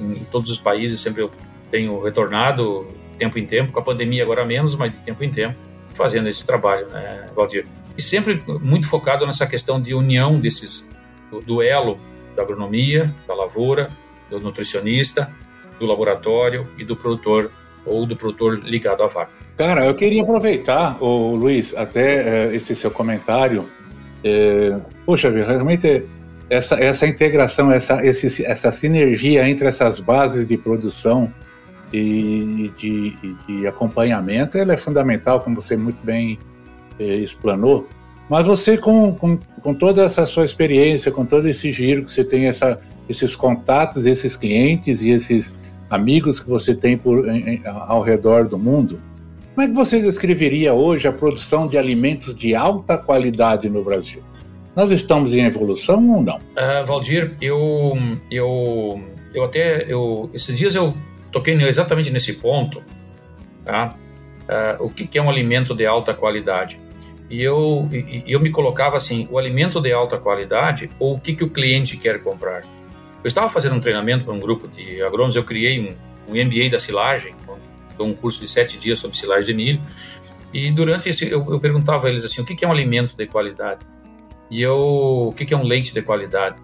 [0.00, 1.30] em, em todos os países sempre eu
[1.70, 2.86] tenho retornado
[3.18, 5.56] tempo em tempo, com a pandemia agora menos, mas de tempo em tempo,
[5.94, 7.66] fazendo esse trabalho, né, Valdir?
[7.96, 10.86] E sempre muito focado nessa questão de união desses,
[11.30, 11.98] do duelo
[12.36, 13.90] da agronomia, da lavoura,
[14.30, 15.30] do nutricionista,
[15.78, 17.50] do laboratório e do produtor
[17.84, 19.32] ou do produtor ligado à vaca.
[19.56, 23.68] Cara, eu queria aproveitar, o Luiz, até é, esse seu comentário.
[24.22, 26.06] É, poxa, realmente
[26.48, 31.32] essa, essa integração, essa, esse, essa sinergia entre essas bases de produção
[31.92, 36.38] e de, de acompanhamento, ela é fundamental, como você muito bem
[36.98, 37.86] eh, explanou.
[38.28, 42.22] Mas você, com, com, com, toda essa sua experiência, com todo esse giro que você
[42.22, 45.52] tem, essa, esses contatos, esses clientes e esses
[45.88, 49.00] amigos que você tem por, em, ao redor do mundo,
[49.54, 54.22] como é que você descreveria hoje a produção de alimentos de alta qualidade no Brasil?
[54.76, 56.36] Nós estamos em evolução ou não?
[56.36, 57.98] Uh, Valdir, eu,
[58.30, 59.00] eu,
[59.34, 60.94] eu até, eu, esses dias eu
[61.30, 62.82] toquei exatamente nesse ponto,
[63.64, 63.94] tá?
[64.48, 66.80] Uh, o que, que, é um alimento de alta qualidade?
[67.28, 71.34] E eu, e, eu me colocava assim, o alimento de alta qualidade ou o que,
[71.34, 72.62] que o cliente quer comprar?
[73.22, 76.70] Eu estava fazendo um treinamento para um grupo de agrônomos, eu criei um, um MBA
[76.70, 77.34] da silagem,
[77.98, 79.82] um curso de sete dias sobre silagem de milho,
[80.52, 83.14] e durante esse eu, eu perguntava a eles assim, o que, que é um alimento
[83.14, 83.84] de qualidade?
[84.50, 86.56] E eu, o que, que é um leite de qualidade?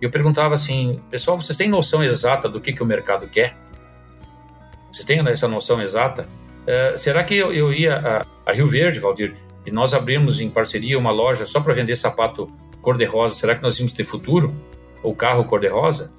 [0.00, 3.56] E eu perguntava assim, pessoal, vocês têm noção exata do que, que o mercado quer?
[5.00, 6.26] Vocês têm essa noção exata?
[6.62, 9.34] Uh, será que eu, eu ia a, a, Rio Verde, Valdir,
[9.64, 12.46] e nós abrimos em parceria uma loja só para vender sapato
[12.82, 13.34] cor-de-rosa?
[13.34, 14.54] Será que nós íamos ter futuro?
[15.02, 16.12] Ou carro cor-de-rosa?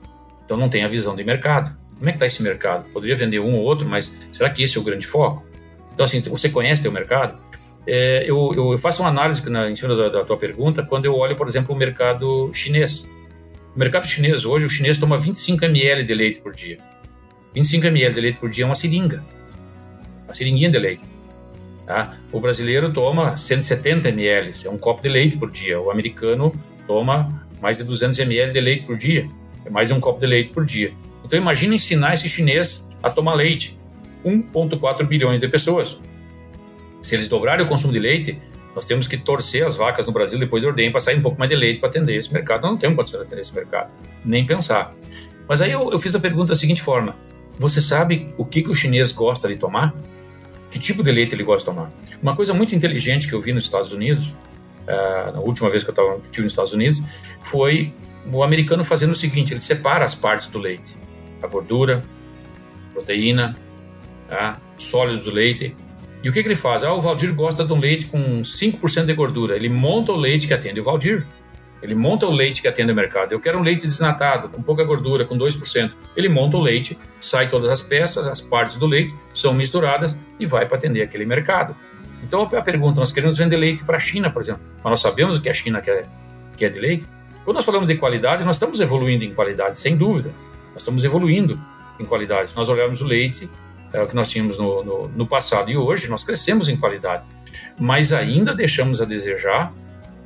[0.44, 1.78] Então não tem a visão de mercado.
[1.96, 2.90] Como é que está esse mercado?
[2.90, 5.46] Poderia vender um ou outro, mas será que esse é o grande foco?
[5.94, 7.40] Então, assim, você conhece o mercado?
[7.86, 11.16] É, eu, eu, faço uma análise na, em cima da, da tua pergunta quando eu
[11.16, 13.08] olho, por exemplo, o mercado chinês.
[13.76, 16.78] O mercado chinês, hoje, o chinês toma 25 ml de leite por dia.
[17.54, 19.24] 25 ml de leite por dia é uma seringa.
[20.26, 21.04] Uma seringuinha de leite.
[21.86, 22.18] Tá?
[22.32, 25.80] O brasileiro toma 170 ml, é um copo de leite por dia.
[25.80, 26.52] O americano
[26.88, 27.30] toma
[27.62, 29.28] mais de 200 ml de leite por dia.
[29.66, 30.94] É mais de um copo de leite por dia.
[31.26, 33.78] Então imagina ensinar esse chinês a tomar leite.
[34.26, 36.00] 1,4 bilhões de pessoas.
[37.02, 38.38] Se eles dobrarem o consumo de leite,
[38.76, 41.38] nós temos que torcer as vacas no Brasil depois de ordem para sair um pouco
[41.38, 42.62] mais de leite para atender esse mercado.
[42.62, 43.92] Nós não temos condição de atender esse mercado,
[44.24, 44.94] nem pensar.
[45.48, 47.16] Mas aí eu, eu, fiz a pergunta da seguinte forma:
[47.62, 49.94] Você sabe o que, que o chinês gosta de tomar?
[50.72, 51.92] Que tipo de leite ele gosta de tomar?
[52.20, 54.34] Uma coisa muito inteligente que eu vi nos Estados Unidos,
[54.88, 57.04] uh, na última vez que eu estava tive nos Estados Unidos,
[57.44, 57.94] foi
[58.34, 60.98] o americano fazendo o seguinte: ele separa as partes do leite,
[61.40, 62.02] a gordura,
[62.94, 63.56] proteína,
[64.28, 64.60] tá?
[64.76, 65.76] sólidos do leite
[66.24, 66.84] e o que, que ele faz?
[66.84, 69.56] Ah, o Valdir gosta de um leite com 5% de gordura.
[69.56, 71.28] Ele monta o leite que atende o Valdir.
[71.82, 73.34] Ele monta o leite que atende o mercado.
[73.34, 75.94] Eu quero um leite desnatado, com pouca gordura, com 2%.
[76.16, 80.46] Ele monta o leite, sai todas as peças, as partes do leite são misturadas e
[80.46, 81.76] vai para atender aquele mercado.
[82.24, 85.38] Então a pergunta, nós queremos vender leite para a China, por exemplo, mas nós sabemos
[85.38, 86.08] o que a China quer,
[86.56, 87.08] quer de leite.
[87.44, 90.32] Quando nós falamos de qualidade, nós estamos evoluindo em qualidade, sem dúvida.
[90.74, 91.60] Nós estamos evoluindo
[92.00, 92.52] em qualidade.
[92.52, 93.50] Se nós olharmos o leite,
[93.94, 95.70] é, que nós tínhamos no, no, no, passado.
[95.70, 97.24] E hoje nós crescemos em qualidade,
[97.78, 99.74] mas ainda deixamos a desejar,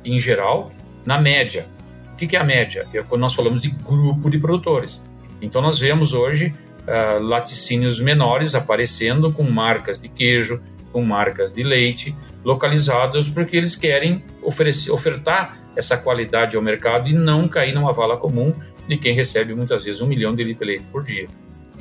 [0.04, 0.70] em geral,
[1.06, 1.66] na média.
[2.12, 2.86] O que, é a média?
[2.92, 5.02] É quando nós falamos de grupo de produtores.
[5.40, 6.52] Então nós vemos hoje
[6.86, 10.60] uh, laticínios menores aparecendo com marcas de queijo,
[10.92, 17.12] com marcas de leite, localizados porque eles querem oferecer, ofertar essa qualidade ao mercado e
[17.12, 18.52] não cair numa vala comum
[18.88, 21.28] de quem recebe muitas vezes um milhão de litros de leite por dia.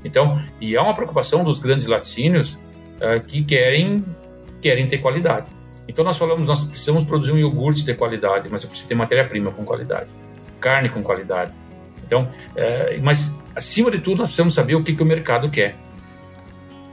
[0.03, 4.03] Então, e há uma preocupação dos grandes laticínios uh, que querem,
[4.61, 5.49] querem ter qualidade.
[5.87, 9.51] Então, nós falamos, nós precisamos produzir um iogurte de qualidade, mas eu preciso ter matéria-prima
[9.51, 10.09] com qualidade,
[10.59, 11.51] carne com qualidade.
[12.05, 15.75] Então, uh, mas acima de tudo, nós precisamos saber o que, que o mercado quer.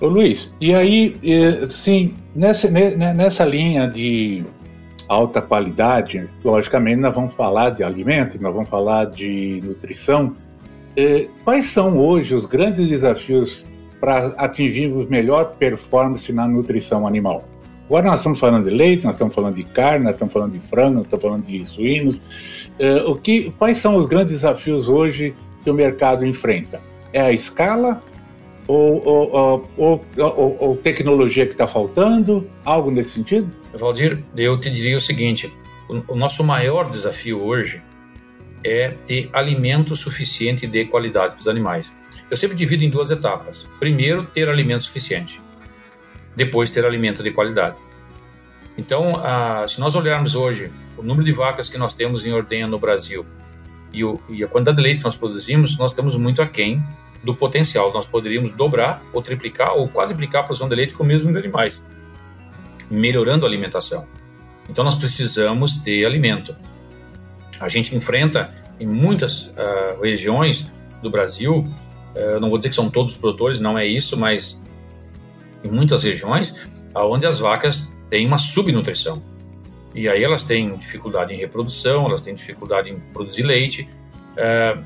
[0.00, 4.42] Ô Luiz, e aí, eh, sim, nessa, nessa linha de
[5.06, 10.34] alta qualidade, logicamente nós vamos falar de alimentos, nós vamos falar de nutrição,
[10.96, 13.66] é, quais são hoje os grandes desafios
[14.00, 17.44] para atingirmos melhor performance na nutrição animal?
[17.86, 20.60] Agora nós estamos falando de leite, nós estamos falando de carne, nós estamos falando de
[20.60, 22.20] frango, nós estamos falando de suínos.
[22.78, 26.80] É, o que, quais são os grandes desafios hoje que o mercado enfrenta?
[27.12, 28.02] É a escala
[28.66, 32.48] ou, ou, ou, ou tecnologia que está faltando?
[32.64, 33.50] Algo nesse sentido?
[33.74, 35.52] Valdir, eu te diria o seguinte:
[35.88, 37.82] o, o nosso maior desafio hoje
[38.64, 41.92] é ter alimento suficiente de qualidade para os animais.
[42.30, 43.68] Eu sempre divido em duas etapas.
[43.78, 45.40] Primeiro, ter alimento suficiente.
[46.34, 47.76] Depois, ter alimento de qualidade.
[48.76, 52.66] Então, a, se nós olharmos hoje o número de vacas que nós temos em ordenha
[52.66, 53.24] no Brasil
[53.92, 56.82] e, o, e a quantidade de leite que nós produzimos, nós estamos muito aquém
[57.22, 57.92] do potencial.
[57.92, 61.42] Nós poderíamos dobrar, ou triplicar, ou quadriplicar a produção de leite com o mesmo número
[61.42, 61.82] de animais,
[62.90, 64.06] melhorando a alimentação.
[64.68, 66.54] Então nós precisamos ter alimento.
[67.60, 70.66] A gente enfrenta em muitas uh, regiões
[71.02, 71.66] do Brasil,
[72.14, 74.60] uh, não vou dizer que são todos os produtores, não é isso, mas
[75.64, 76.54] em muitas regiões,
[76.94, 79.22] onde as vacas têm uma subnutrição.
[79.94, 83.88] E aí elas têm dificuldade em reprodução, elas têm dificuldade em produzir leite.
[84.32, 84.82] Uh,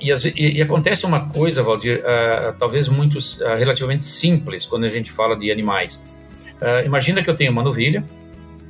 [0.00, 4.88] e, e, e, acontece uma coisa, Valdir, uh, talvez muito uh, relativamente simples quando a
[4.88, 6.02] gente fala de animais.
[6.84, 8.04] imagina que eu tenho uma novilha,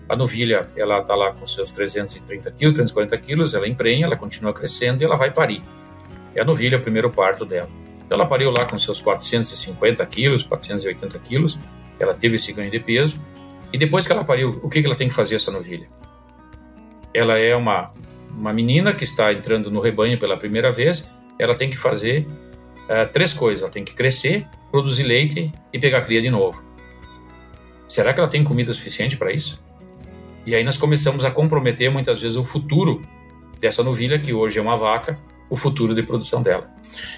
[0.09, 4.53] a novilha ela está lá com seus 330 quilos, 340 quilos, ela emprenha, ela continua
[4.53, 5.63] crescendo e ela vai parir.
[6.35, 7.69] É a novilha o primeiro parto dela.
[8.11, 11.57] Então ela pariu lá com seus 450 quilos, 480 quilos,
[11.97, 13.21] ela teve esse ganho de peso
[13.73, 15.87] e depois que ela pariu, o que ela tem que fazer essa novilha?
[17.15, 17.93] Ela é uma,
[18.31, 22.27] uma menina que está entrando no rebanho pela primeira vez, ela tem que fazer
[22.89, 23.63] uh, três coisas.
[23.63, 26.65] Ela tem que crescer, produzir leite e pegar cria de novo.
[27.87, 29.63] Será que ela tem comida suficiente para isso?
[30.45, 33.03] E aí nós começamos a comprometer muitas vezes o futuro
[33.61, 35.17] dessa novilha, que hoje é uma vaca,
[35.51, 36.71] o futuro de produção dela.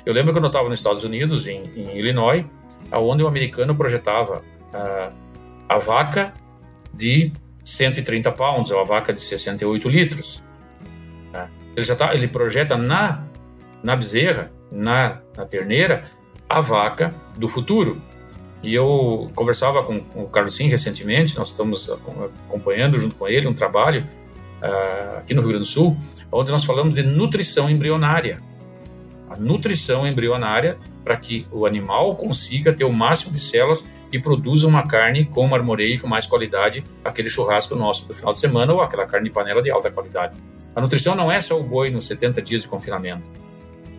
[0.04, 2.44] Eu lembro quando eu estava nos Estados Unidos, em, em Illinois,
[2.90, 4.42] onde o americano projetava
[4.72, 5.14] uh,
[5.68, 6.32] a vaca
[6.92, 7.30] de
[7.64, 10.42] 130 pounds, é uma vaca de 68 litros.
[11.30, 11.48] Tá?
[11.76, 13.24] Ele já tá, ele projeta na
[13.82, 16.04] na bezerra, na, na terneira,
[16.48, 18.00] a vaca do futuro.
[18.62, 23.48] E eu conversava com, com o Carlos Sim recentemente, nós estamos acompanhando junto com ele
[23.48, 24.06] um trabalho
[25.18, 25.96] aqui no Rio Grande do Sul,
[26.31, 28.38] onde nós falamos de nutrição embrionária.
[29.29, 34.66] A nutrição embrionária para que o animal consiga ter o máximo de células e produza
[34.68, 38.83] uma carne com marmoreio com mais qualidade, aquele churrasco nosso do final de semana ou
[38.83, 40.37] aquela carne de panela de alta qualidade.
[40.77, 43.22] A nutrição não é só o boi nos 70 dias de confinamento.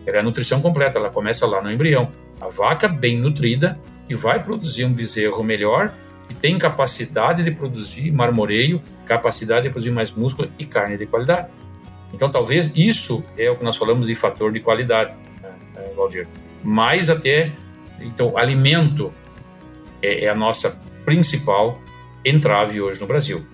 [0.06, 2.10] Ela é a nutrição completa, ela começa lá no embrião.
[2.40, 5.92] A vaca bem nutrida que vai produzir um bezerro melhor,
[6.28, 11.48] que tem capacidade de produzir marmoreio, capacidade de produzir mais músculo e carne de qualidade.
[12.12, 16.28] Então, talvez isso é o que nós falamos de fator de qualidade, né, né Valdir.
[16.62, 17.52] Mais até,
[18.00, 19.12] então, alimento
[20.00, 21.80] é, é a nossa principal
[22.24, 23.44] entrave hoje no Brasil.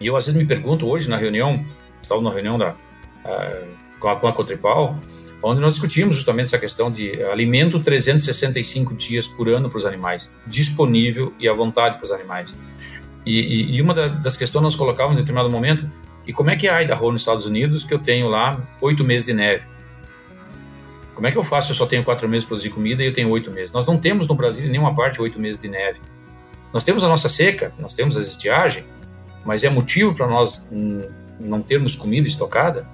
[0.00, 1.64] E eu às vezes me pergunto hoje na reunião,
[2.00, 3.66] estava na reunião da, uh,
[3.98, 4.96] com, a, com a Cotripal,
[5.42, 10.30] onde nós discutimos justamente essa questão de alimento 365 dias por ano para os animais,
[10.46, 12.56] disponível e à vontade para os animais.
[13.24, 15.90] E, e, e uma das questões nós colocávamos em determinado momento,
[16.26, 19.26] e como é que é Idaho nos Estados Unidos, que eu tenho lá oito meses
[19.26, 19.64] de neve?
[21.14, 21.72] Como é que eu faço?
[21.72, 23.72] Eu só tenho quatro meses para produzir comida e eu tenho oito meses.
[23.72, 26.00] Nós não temos no Brasil em nenhuma parte oito meses de neve.
[26.72, 28.84] Nós temos a nossa seca, nós temos a estiagem,
[29.44, 30.64] mas é motivo para nós
[31.38, 32.86] não termos comida estocada?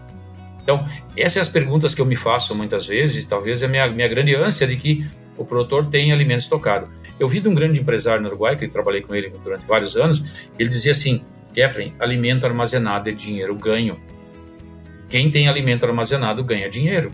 [0.67, 0.85] Então,
[1.17, 4.35] essas são as perguntas que eu me faço muitas vezes, talvez a minha, minha grande
[4.35, 5.07] ânsia de que
[5.39, 6.91] o produtor tenha alimento estocado.
[7.21, 9.97] Eu vi de um grande empresário no Uruguai, que eu trabalhei com ele durante vários
[9.97, 10.25] anos,
[10.59, 11.23] ele dizia assim,
[11.55, 13.97] Kepler, alimento armazenado é dinheiro ganho.
[15.09, 17.13] Quem tem alimento armazenado ganha dinheiro.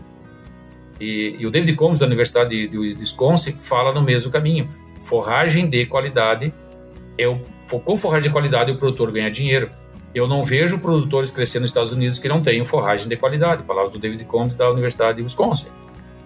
[0.99, 4.67] E, e o David Combs, da Universidade de, de Wisconsin, fala no mesmo caminho.
[5.03, 6.51] Forragem de qualidade,
[7.19, 7.39] é o,
[7.69, 9.69] com forragem de qualidade o produtor ganha dinheiro.
[10.13, 13.63] Eu não vejo produtores crescendo nos Estados Unidos que não tenham forragem de qualidade.
[13.63, 15.69] Palavras do David Combs da Universidade de Wisconsin.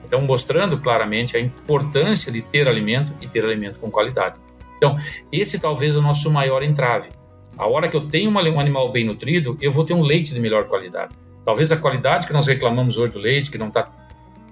[0.05, 4.39] Então, mostrando claramente a importância de ter alimento e ter alimento com qualidade.
[4.77, 4.97] Então,
[5.31, 7.09] esse talvez é o nosso maior entrave.
[7.57, 10.39] A hora que eu tenho um animal bem nutrido, eu vou ter um leite de
[10.39, 11.13] melhor qualidade.
[11.45, 13.89] Talvez a qualidade que nós reclamamos hoje do leite, que não está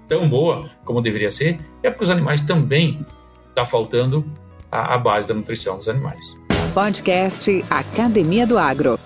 [0.08, 3.04] tão boa como deveria ser, é porque os animais também
[3.50, 4.24] está faltando
[4.70, 6.36] a, a base da nutrição dos animais.
[6.74, 8.98] Podcast Academia do Agro.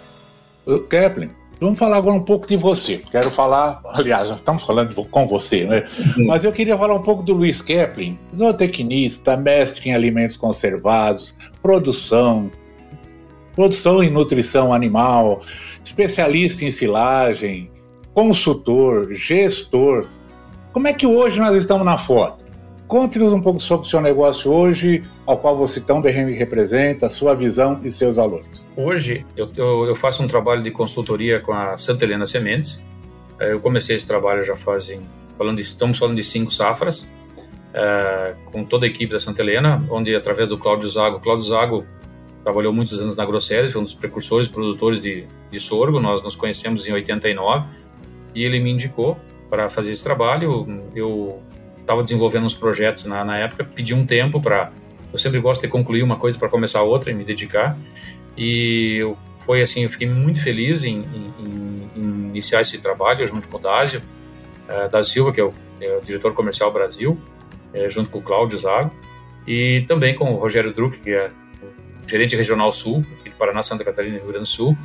[0.89, 3.03] Kepler, vamos falar agora um pouco de você.
[3.11, 5.85] Quero falar, aliás, já estamos falando com você, né?
[6.17, 6.27] Uhum.
[6.27, 12.51] Mas eu queria falar um pouco do Luiz Kepler, zootecnista, mestre em alimentos conservados, produção,
[13.55, 15.43] produção e nutrição animal,
[15.85, 17.71] especialista em silagem,
[18.15, 20.09] consultor, gestor.
[20.73, 22.40] Como é que hoje nós estamos na foto?
[22.91, 27.35] Conte-nos um pouco sobre o seu negócio hoje, ao qual você tão bem representa, sua
[27.35, 28.65] visão e seus valores.
[28.77, 32.81] Hoje, eu, eu, eu faço um trabalho de consultoria com a Santa Helena Sementes.
[33.39, 35.03] É, eu comecei esse trabalho já fazem,
[35.39, 37.07] falando de, estamos falando de cinco safras,
[37.73, 41.85] é, com toda a equipe da Santa Helena, onde através do Cláudio Zago, Cláudio Zago
[42.43, 46.35] trabalhou muitos anos na Grosseries, foi um dos precursores, produtores de, de sorgo, nós nos
[46.35, 47.69] conhecemos em 89,
[48.35, 49.17] e ele me indicou
[49.49, 50.67] para fazer esse trabalho.
[50.93, 51.41] Eu
[51.91, 54.73] estava desenvolvendo uns projetos na, na época, pedi um tempo para.
[55.13, 57.77] Eu sempre gosto de concluir uma coisa para começar outra e me dedicar.
[58.37, 63.49] E eu, foi assim, eu fiquei muito feliz em, em, em iniciar esse trabalho junto
[63.49, 64.01] com o Dásio,
[64.69, 67.21] uh, da Silva, que é o, é o, diretor comercial Brasil,
[67.75, 68.95] é, junto com o Cláudio Zago,
[69.45, 71.29] e também com o Rogério Druck, que é
[72.07, 74.77] gerente regional sul, aqui do Paraná, Santa Catarina e Rio Grande do Sul.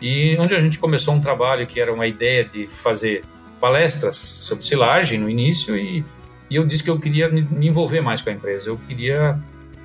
[0.00, 3.22] e onde a gente começou um trabalho que era uma ideia de fazer
[3.58, 6.04] palestras sobre silagem no início e,
[6.50, 9.38] e eu disse que eu queria me envolver mais com a empresa, eu queria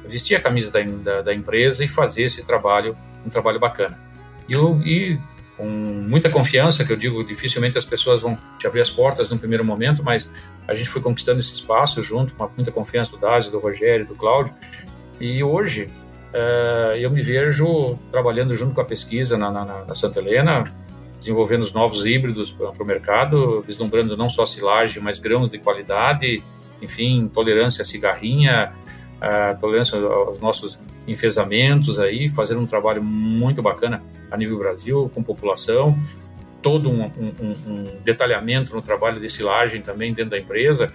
[0.05, 3.97] vestir a camisa da, da, da empresa e fazer esse trabalho, um trabalho bacana.
[4.49, 5.20] E, eu, e
[5.57, 9.38] com muita confiança, que eu digo, dificilmente as pessoas vão te abrir as portas no
[9.38, 10.30] primeiro momento, mas
[10.68, 14.16] a gente foi conquistando esse espaço junto, com muita confiança do Dásio, do Rogério, do
[14.16, 14.53] Cláudio,
[15.20, 15.88] e hoje
[16.34, 20.63] uh, eu me vejo trabalhando junto com a pesquisa na, na, na Santa Helena,
[21.20, 26.43] desenvolvendo os novos híbridos para o mercado, vislumbrando não só silagem, mas grãos de qualidade,
[26.82, 28.73] enfim, tolerância à cigarrinha,
[29.17, 35.21] uh, tolerância aos nossos enfesamentos aí, fazendo um trabalho muito bacana a nível Brasil, com
[35.21, 35.97] população,
[36.61, 40.91] todo um, um, um detalhamento no trabalho de silagem também dentro da empresa,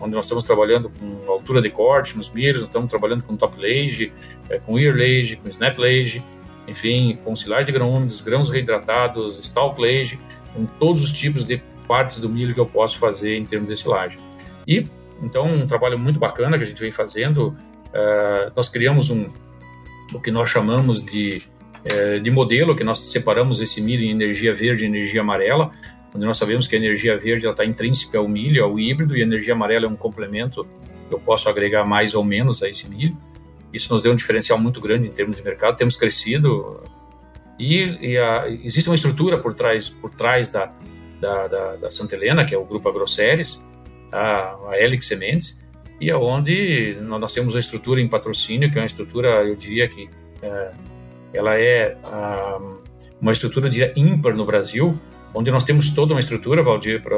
[0.00, 4.12] onde nós estamos trabalhando com altura de corte nos milhos, estamos trabalhando com top lage,
[4.50, 6.22] é, com ear lage, com snap lage,
[6.66, 10.18] enfim, com silagem de grão úmidos, grãos reidratados, stalk lage,
[10.52, 13.76] com todos os tipos de partes do milho que eu posso fazer em termos de
[13.76, 14.18] silagem.
[14.66, 14.86] E,
[15.22, 19.28] então, um trabalho muito bacana que a gente vem fazendo, uh, nós criamos um,
[20.12, 21.42] o que nós chamamos de,
[21.86, 25.70] uh, de modelo, que nós separamos esse milho em energia verde e energia amarela,
[26.14, 29.22] onde nós sabemos que a energia verde está intrínseca ao milho, ao híbrido, e a
[29.22, 30.66] energia amarela é um complemento
[31.08, 33.16] que eu posso agregar mais ou menos a esse milho.
[33.72, 36.82] Isso nos deu um diferencial muito grande em termos de mercado, temos crescido
[37.58, 40.70] e, e a, existe uma estrutura por trás, por trás da,
[41.20, 43.58] da, da, da Santa Helena, que é o Grupo Agroceres,
[44.12, 45.56] a, a Helix Sementes,
[46.00, 50.08] e aonde nós temos uma estrutura em patrocínio, que é uma estrutura, eu diria que
[50.42, 50.72] é,
[51.32, 52.60] ela é a,
[53.20, 54.98] uma estrutura, diria, ímpar no Brasil,
[55.34, 57.16] onde nós temos toda uma estrutura, Valdir, para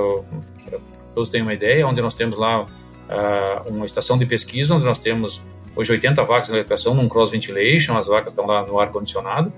[1.14, 4.98] todos terem uma ideia, onde nós temos lá uh, uma estação de pesquisa, onde nós
[4.98, 5.40] temos
[5.74, 9.52] hoje 80 vacas na eletrificação num cross ventilation, as vacas estão lá no ar condicionado,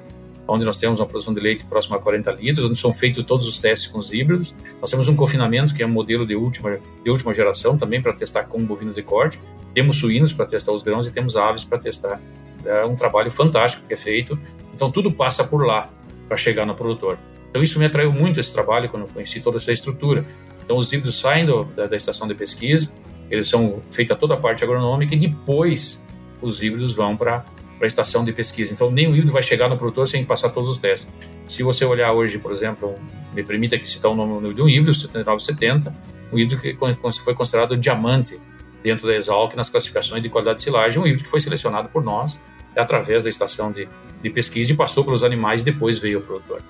[0.48, 3.46] onde nós temos uma produção de leite próxima a 40 litros, onde são feitos todos
[3.46, 4.54] os testes com os híbridos.
[4.80, 8.12] Nós temos um confinamento, que é um modelo de última, de última geração, também para
[8.12, 9.40] testar com bovinos de corte.
[9.74, 12.20] Temos suínos para testar os grãos e temos aves para testar.
[12.64, 14.38] É um trabalho fantástico que é feito.
[14.74, 15.90] Então, tudo passa por lá
[16.28, 17.18] para chegar no produtor.
[17.56, 20.26] Então isso me atraiu muito esse trabalho quando eu conheci toda essa estrutura.
[20.62, 22.92] Então os híbridos saem do, da, da, estação de pesquisa,
[23.30, 26.04] eles são feita toda a parte agronômica e depois
[26.42, 27.46] os híbridos vão para
[27.84, 28.72] a estação de pesquisa.
[28.72, 31.12] Então nenhum híbrido vai chegar no produtor sem passar todos os testes.
[31.46, 32.94] Se você olhar hoje, por exemplo,
[33.34, 35.94] me permita aqui citar o nome de um híbrido, 7970,
[36.32, 36.76] um híbrido que
[37.22, 38.40] foi considerado diamante
[38.82, 42.02] dentro da Exalc nas classificações de qualidade de silagem, um híbrido que foi selecionado por
[42.02, 42.40] nós
[42.76, 43.88] através da estação de,
[44.22, 46.60] de pesquisa e passou pelos animais e depois veio ao produtor.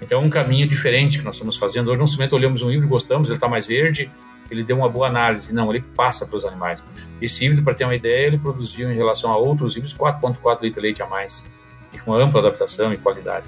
[0.00, 1.90] Então é um caminho diferente que nós estamos fazendo.
[1.90, 4.10] Hoje, no momento, olhamos um híbrido, gostamos, ele está mais verde,
[4.52, 5.52] ele deu uma boa análise.
[5.52, 6.82] Não, ele passa para os animais.
[7.20, 10.74] Esse híbrido, para ter uma ideia, ele produziu em relação a outros híbridos 4,4 litros
[10.74, 11.46] de leite a mais,
[11.92, 13.46] e com ampla adaptação e qualidade.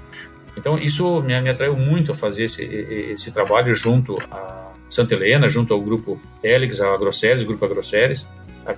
[0.57, 5.49] Então, isso me, me atraiu muito a fazer esse, esse trabalho junto a Santa Helena,
[5.49, 8.27] junto ao grupo Helix, a Agroceres, o grupo Agroceres,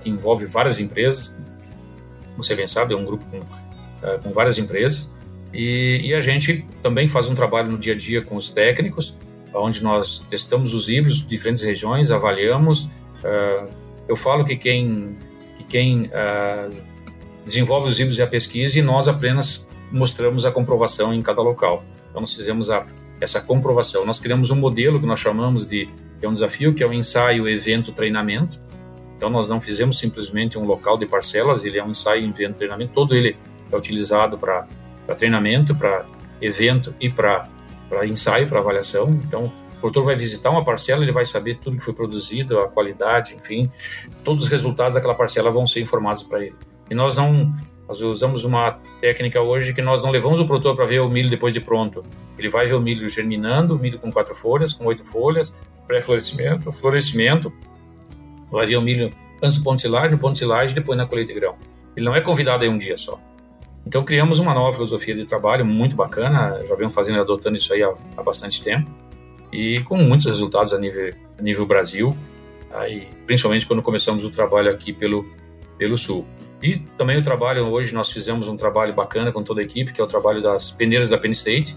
[0.02, 1.32] que envolve várias empresas.
[2.36, 3.40] Você bem sabe, é um grupo com,
[4.02, 5.10] eh, com várias empresas.
[5.52, 9.16] E, e, a gente também faz um trabalho no dia a dia com os técnicos,
[9.60, 12.84] onde nós testamos os híbridos de diferentes regiões, avaliamos.
[12.84, 13.68] Uh,
[14.08, 15.16] eu falo que quem,
[15.58, 16.74] que quem uh,
[17.44, 21.84] desenvolve os híbridos é a pesquisa e nós apenas mostramos a comprovação em cada local.
[22.10, 22.86] Então, nós fizemos a,
[23.20, 24.04] essa comprovação.
[24.04, 25.88] Nós criamos um modelo que nós chamamos de
[26.18, 28.58] que é um desafio, que é o ensaio, evento, treinamento.
[29.16, 32.92] Então, nós não fizemos simplesmente um local de parcelas, ele é um ensaio, evento, treinamento.
[32.92, 33.36] Todo ele
[33.70, 34.66] é utilizado para
[35.16, 36.04] treinamento, para
[36.40, 37.48] evento e para
[38.06, 39.10] ensaio, para avaliação.
[39.10, 42.68] Então, o produtor vai visitar uma parcela, ele vai saber tudo que foi produzido, a
[42.68, 43.70] qualidade, enfim,
[44.24, 46.56] todos os resultados daquela parcela vão ser informados para ele.
[46.90, 47.52] E nós não,
[47.86, 51.30] nós usamos uma técnica hoje que nós não levamos o produtor para ver o milho
[51.30, 52.02] depois de pronto.
[52.36, 55.54] Ele vai ver o milho germinando, milho com quatro folhas, com oito folhas,
[55.86, 57.52] pré-florescimento, florescimento,
[58.50, 59.10] vai ver o milho
[59.42, 61.56] antes do ponto de silagem, no ponto de silagem, depois na colheita de grão.
[61.96, 63.20] Ele não é convidado aí um dia só.
[63.88, 67.72] Então criamos uma nova filosofia de trabalho muito bacana, já venho fazendo e adotando isso
[67.72, 68.90] aí há, há, bastante tempo
[69.50, 72.14] e com muitos resultados a nível, a nível Brasil,
[72.70, 75.26] aí, principalmente quando começamos o trabalho aqui pelo,
[75.78, 76.26] pelo Sul.
[76.62, 80.02] E também o trabalho, hoje nós fizemos um trabalho bacana com toda a equipe, que
[80.02, 81.74] é o trabalho das peneiras da Penn State,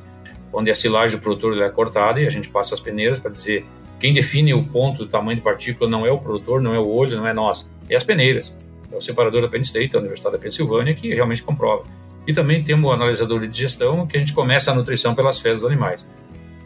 [0.51, 3.65] onde a silagem do produtor é cortada e a gente passa as peneiras para dizer
[4.01, 6.89] quem define o ponto do tamanho de partícula não é o produtor, não é o
[6.89, 8.53] olho, não é nós, é as peneiras.
[8.91, 12.00] É o separador da Penn State, da Universidade da Pensilvânia, que realmente comprova.
[12.27, 15.63] E também temos o analisador de digestão, que a gente começa a nutrição pelas fezes
[15.63, 16.07] animais.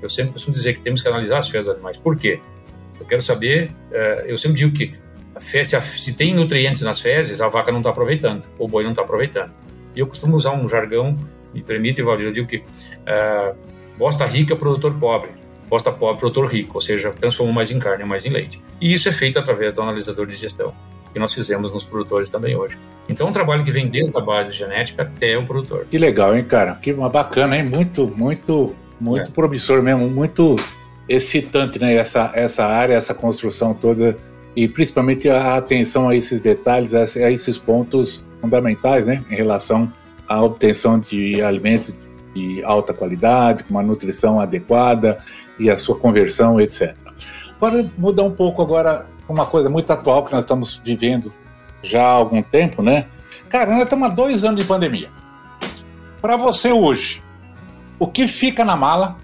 [0.01, 1.97] Eu sempre costumo dizer que temos que analisar as fezes animais.
[1.97, 2.39] Por quê?
[2.99, 4.93] Eu quero saber, eh, eu sempre digo que
[5.39, 9.01] fezes, se tem nutrientes nas fezes, a vaca não está aproveitando, o boi não está
[9.01, 9.51] aproveitando.
[9.95, 11.17] E eu costumo usar um jargão,
[11.53, 13.55] me permite, Valdir, eu digo que uh,
[13.97, 15.29] bosta rica, produtor pobre,
[15.69, 18.61] bosta pobre, produtor rico, ou seja, transformou mais em carne, mais em leite.
[18.79, 20.73] E isso é feito através do analisador de gestão,
[21.15, 22.77] que nós fizemos nos produtores também hoje.
[23.07, 25.87] Então, é um trabalho que vem desde a base genética até o produtor.
[25.89, 26.75] Que legal, hein, cara?
[26.75, 27.63] Que bacana, hein?
[27.63, 29.31] Muito, muito, muito é.
[29.31, 30.57] promissor mesmo, muito
[31.07, 31.95] excitante, né?
[31.95, 34.17] Essa, essa área, essa construção toda
[34.57, 39.23] e principalmente a atenção a esses detalhes, a esses pontos fundamentais, né?
[39.31, 39.89] Em relação
[40.27, 41.95] à obtenção de alimentos
[42.33, 45.19] de alta qualidade, com uma nutrição adequada
[45.57, 46.93] e a sua conversão, etc.
[47.55, 51.31] Agora, mudar um pouco agora uma coisa muito atual que nós estamos vivendo
[51.83, 53.05] já há algum tempo, né?
[53.49, 55.09] Cara, nós estamos há dois anos de pandemia.
[56.21, 57.21] Para você hoje,
[57.99, 59.17] o que fica na mala,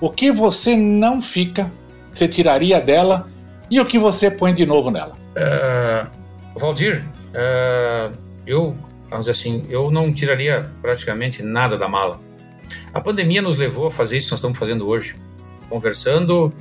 [0.00, 1.70] o que você não fica,
[2.12, 3.28] você tiraria dela
[3.70, 5.16] e o que você põe de novo nela?
[5.36, 8.14] Uh, Valdir, uh,
[8.46, 8.76] eu
[9.10, 12.20] vamos dizer assim, eu não tiraria praticamente nada da mala.
[12.94, 15.16] A pandemia nos levou a fazer isso que nós estamos fazendo hoje,
[15.68, 16.52] conversando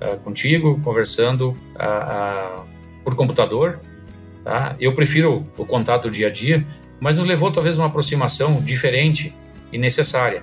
[0.00, 1.56] uh, contigo, conversando
[3.02, 3.80] por computador.
[4.42, 4.76] Tá?
[4.78, 6.66] Eu prefiro o contato dia a dia,
[7.00, 9.34] mas nos levou talvez uma aproximação diferente
[9.72, 10.42] e necessária.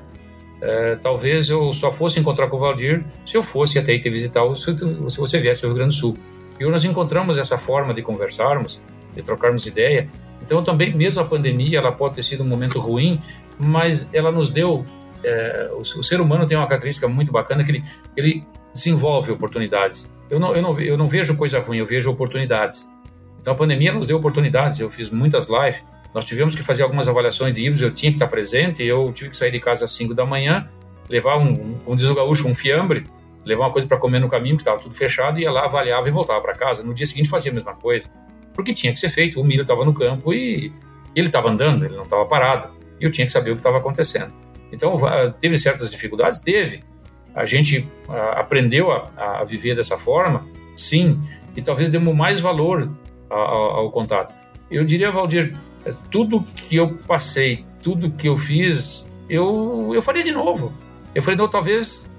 [1.02, 5.20] talvez eu só fosse encontrar com o Valdir se eu fosse até te visitar, se
[5.20, 6.18] você viesse ao Rio Grande do Sul.
[6.60, 8.80] E nós encontramos essa forma de conversarmos,
[9.16, 10.08] de trocarmos ideia,
[10.42, 13.22] então, também, mesmo a pandemia, ela pode ter sido um momento ruim,
[13.60, 14.86] mas ela nos deu.
[15.24, 17.84] É, o, o, ser humano tem uma característica muito bacana que ele,
[18.18, 18.44] ele
[18.74, 20.10] desenvolve oportunidades.
[20.30, 22.88] Eu não, eu, não, eu não vejo coisa ruim, eu vejo oportunidades.
[23.40, 24.80] Então, a pandemia nos deu oportunidades.
[24.80, 28.16] Eu fiz muitas lives, nós tivemos que fazer algumas avaliações de híbridos, eu tinha que
[28.16, 30.68] estar presente, eu tive que sair de casa às 5 da manhã,
[31.10, 33.06] levar um, como gaúcho, um fiambre,
[33.46, 36.12] levar uma coisa para comer no caminho, que estava tudo fechado, ia lá, avaliava e
[36.12, 36.84] voltava para casa.
[36.84, 38.10] No dia seguinte fazia a mesma coisa
[38.54, 39.40] porque tinha que ser feito.
[39.40, 40.72] O milho estava no campo e
[41.16, 42.70] ele estava andando, ele não estava parado.
[43.00, 44.34] E eu tinha que saber o que estava acontecendo.
[44.72, 44.96] Então,
[45.40, 46.40] teve certas dificuldades?
[46.40, 46.82] Teve.
[47.34, 47.88] A gente
[48.36, 50.42] aprendeu a, a, viver dessa forma,
[50.76, 51.22] sim,
[51.56, 52.92] e talvez demos mais valor
[53.30, 54.34] ao, ao contato.
[54.70, 55.54] Eu diria, Valdir,
[55.86, 60.74] é, tudo que eu passei, tudo que eu fiz, eu, eu faria de novo.
[61.14, 62.10] Eu faria de novo, talvez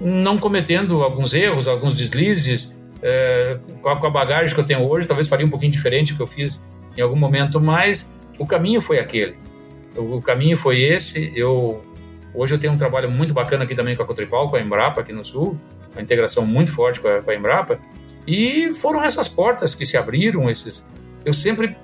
[0.00, 5.28] não cometendo alguns erros, alguns deslizes, é, com a bagagem que eu tenho hoje, talvez
[5.28, 6.62] faria um pouquinho diferente do que eu fiz
[6.96, 8.08] em algum momento, mas
[8.38, 9.34] o caminho foi aquele.
[9.96, 11.32] O caminho foi esse.
[11.34, 11.82] Eu
[12.34, 15.00] hoje eu tenho um trabalho muito bacana aqui também com a Cotripal, com a Embrapa
[15.00, 15.58] aqui no Sul,
[15.92, 17.78] uma integração muito forte com a, com a Embrapa.
[18.26, 20.48] E foram essas portas que se abriram.
[20.48, 20.84] Esses,
[21.24, 21.76] eu sempre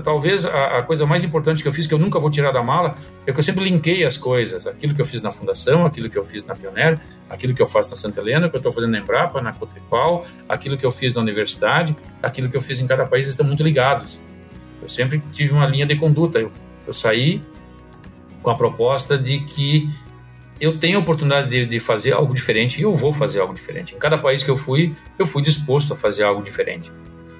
[0.00, 2.62] talvez a, a, coisa mais importante que eu fiz, que eu nunca vou tirar da
[2.62, 2.94] mala,
[3.26, 4.66] é que eu sempre linkei as coisas.
[4.66, 7.66] Aquilo que eu fiz na Fundação, aquilo que eu fiz na Pioneer, aquilo que eu
[7.66, 10.90] faço na Santa Helena, que eu estou fazendo na Embrapa, na Cotripal, aquilo que eu
[10.90, 14.20] fiz na universidade, aquilo que eu fiz em cada país, estão muito ligados.
[14.80, 16.38] Eu sempre tive uma linha de conduta.
[16.38, 16.50] Eu,
[16.86, 17.42] eu saí
[18.42, 19.88] com a proposta de que
[20.60, 23.94] eu tenho a oportunidade de, de, fazer algo diferente e eu vou fazer algo diferente.
[23.94, 26.92] Em cada país que eu fui, eu fui disposto a fazer algo diferente.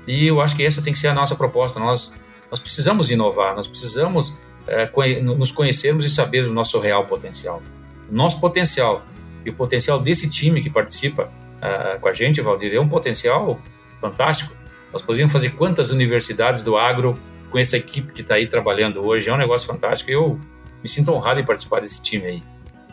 [0.07, 1.78] E eu acho que essa tem que ser a nossa proposta.
[1.78, 2.12] Nós
[2.53, 4.34] nós precisamos inovar, nós precisamos
[4.66, 4.86] é,
[5.22, 7.62] nos conhecermos e saber o nosso real potencial.
[8.11, 9.03] Nosso potencial
[9.42, 13.59] e o potencial desse time que participa uh, com a gente, Valdir, é um potencial
[14.03, 14.53] fantástico.
[14.92, 17.18] Nós poderíamos fazer quantas universidades do agro
[17.50, 19.30] com essa equipe que está aí trabalhando hoje.
[19.30, 20.11] É um negócio fantástico.
[20.11, 20.38] Eu
[20.83, 22.43] me sinto honrado em participar desse time aí.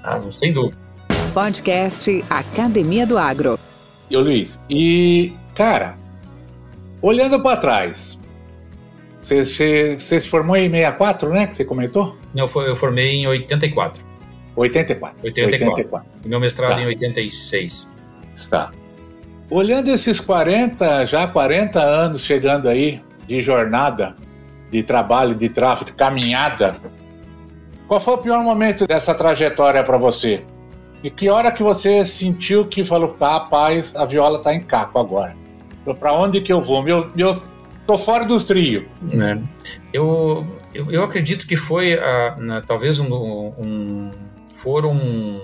[0.04, 0.78] Ah, sem dúvida.
[1.34, 3.60] Podcast Academia do Agro.
[4.10, 5.98] E Luiz, e cara,
[7.02, 8.18] olhando para trás,
[9.22, 11.48] você, você, você, se formou em 64, né?
[11.48, 12.18] Que você comentou?
[12.34, 14.02] Não, eu formei em 84.
[14.56, 15.18] 84.
[15.24, 15.68] 84.
[15.68, 16.10] 84.
[16.26, 16.82] meu mestrado tá.
[16.82, 17.88] em 86.
[18.34, 18.72] Está.
[19.50, 24.16] Olhando esses 40, já 40 anos chegando aí de jornada,
[24.72, 26.78] de trabalho, de tráfego, caminhada,
[27.90, 30.46] qual foi o pior momento dessa trajetória para você?
[31.04, 35.36] E que hora que você sentiu que falou, rapaz, a viola tá em caco agora?
[36.00, 36.82] Para onde que eu vou?
[36.82, 37.36] Meu, meu
[37.90, 38.86] Tô fora dos trios.
[39.02, 39.42] Né?
[39.92, 44.12] Eu, eu, eu, acredito que foi uh, talvez um, um
[44.54, 45.42] foram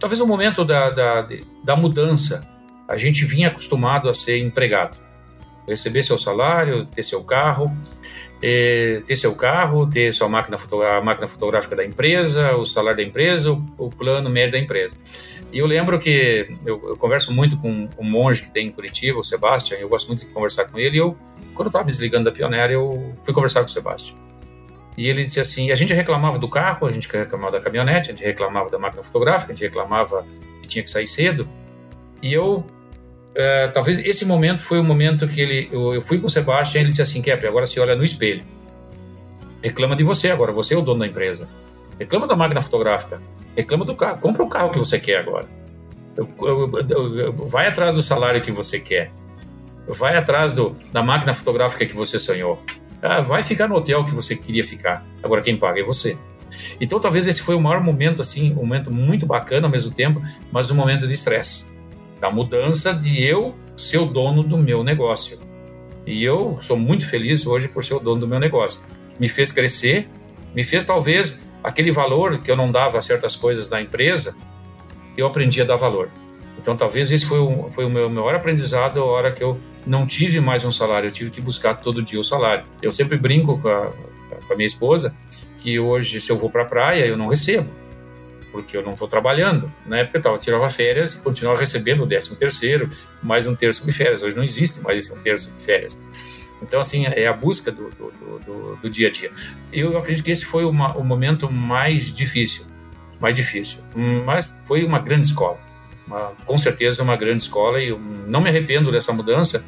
[0.00, 1.28] talvez um momento da, da,
[1.62, 2.42] da mudança.
[2.88, 4.98] A gente vinha acostumado a ser empregado,
[5.68, 7.70] receber seu salário, ter seu carro,
[8.42, 10.56] eh, ter seu carro, ter sua máquina,
[10.96, 14.96] a máquina fotográfica da empresa, o salário da empresa, o, o plano médio da empresa.
[15.52, 19.18] E eu lembro que eu, eu, converso muito com um monge que tem em Curitiba,
[19.18, 21.16] o Sebastião, eu gosto muito de conversar com ele, e eu
[21.58, 24.16] quando eu estava desligando da Pioneer, eu fui conversar com o Sebastião.
[24.96, 28.14] E ele disse assim: a gente reclamava do carro, a gente reclamava da caminhonete, a
[28.14, 30.24] gente reclamava da máquina fotográfica, a gente reclamava
[30.62, 31.48] que tinha que sair cedo.
[32.22, 32.64] E eu,
[33.38, 36.80] é, talvez esse momento foi o momento que ele, eu, eu fui com o Sebastião
[36.80, 38.42] e ele disse assim: Kep, agora se olha no espelho.
[39.62, 41.48] Reclama de você agora, você é o dono da empresa.
[42.00, 43.22] Reclama da máquina fotográfica.
[43.56, 44.18] Reclama do carro.
[44.18, 45.46] Compra o carro que você quer agora.
[47.46, 49.12] Vai atrás do salário que você quer.
[49.86, 52.60] Vai atrás do, da máquina fotográfica que você sonhou.
[53.00, 55.06] Ah, vai ficar no hotel que você queria ficar.
[55.22, 56.18] Agora quem paga é você.
[56.80, 60.20] Então talvez esse foi o maior momento, assim, um momento muito bacana ao mesmo tempo,
[60.50, 61.77] mas um momento de estresse.
[62.20, 65.38] Da mudança de eu ser o dono do meu negócio.
[66.06, 68.80] E eu sou muito feliz hoje por ser o dono do meu negócio.
[69.20, 70.08] Me fez crescer,
[70.54, 74.34] me fez talvez aquele valor que eu não dava a certas coisas da empresa,
[75.16, 76.08] eu aprendi a dar valor.
[76.60, 80.06] Então talvez esse foi o, foi o meu maior aprendizado a hora que eu não
[80.06, 82.64] tive mais um salário, eu tive que buscar todo dia o salário.
[82.82, 83.90] Eu sempre brinco com a,
[84.46, 85.14] com a minha esposa
[85.58, 87.68] que hoje, se eu vou para a praia, eu não recebo,
[88.50, 89.72] porque eu não estou trabalhando.
[89.86, 92.88] Na época eu tava, tirava férias e continuava recebendo o décimo terceiro,
[93.22, 94.22] mais um terço de férias.
[94.22, 95.98] Hoje não existe mais esse um terço de férias.
[96.62, 98.12] Então, assim, é a busca do, do,
[98.44, 99.30] do, do dia a dia.
[99.72, 102.64] Eu acredito que esse foi uma, o momento mais difícil,
[103.20, 103.80] mais difícil,
[104.24, 105.58] mas foi uma grande escola.
[106.06, 109.64] Uma, com certeza uma grande escola e eu não me arrependo dessa mudança,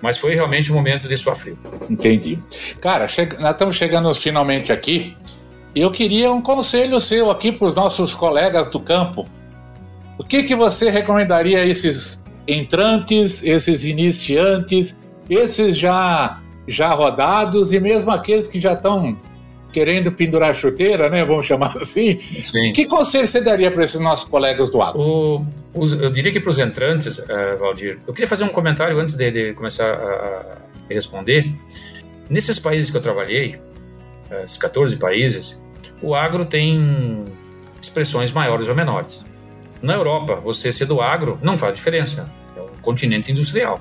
[0.00, 1.56] mas foi realmente um momento de frio.
[1.88, 2.42] Entendi.
[2.80, 3.06] Cara,
[3.38, 5.16] nós estamos chegando finalmente aqui.
[5.74, 9.26] Eu queria um conselho seu aqui para os nossos colegas do campo.
[10.18, 14.96] O que, que você recomendaria a esses entrantes, esses iniciantes,
[15.30, 19.16] esses já, já rodados e mesmo aqueles que já estão
[19.72, 21.24] querendo pendurar chuteira, né?
[21.24, 22.20] Vamos chamar assim.
[22.44, 22.72] Sim.
[22.74, 25.46] Que conselho você daria para esses nossos colegas do agro?
[25.74, 29.30] Eu diria que para os entrantes, uh, Valdir, eu queria fazer um comentário antes de,
[29.30, 30.58] de começar a,
[30.90, 31.50] responder.
[32.28, 33.56] Nesses países que eu trabalhei,
[34.30, 35.58] uh, esses 14 países,
[36.02, 37.24] o agro tem
[37.80, 39.24] expressões maiores ou menores.
[39.80, 42.30] Na Europa, você ser do agro não faz diferença.
[42.56, 43.80] É um continente industrial.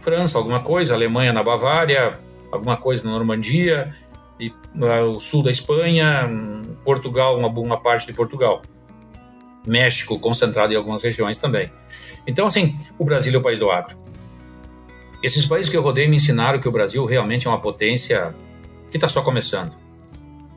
[0.00, 2.18] França, alguma coisa, Alemanha na Bavária,
[2.50, 3.92] alguma coisa na Normandia,
[4.38, 6.28] e uh, o sul da Espanha,
[6.84, 8.62] Portugal, uma, uma parte de Portugal.
[9.66, 11.70] México concentrado em algumas regiões também.
[12.26, 13.96] Então, assim, o Brasil é o país do agro.
[15.22, 18.34] Esses países que eu rodei me ensinaram que o Brasil realmente é uma potência
[18.90, 19.76] que está só começando.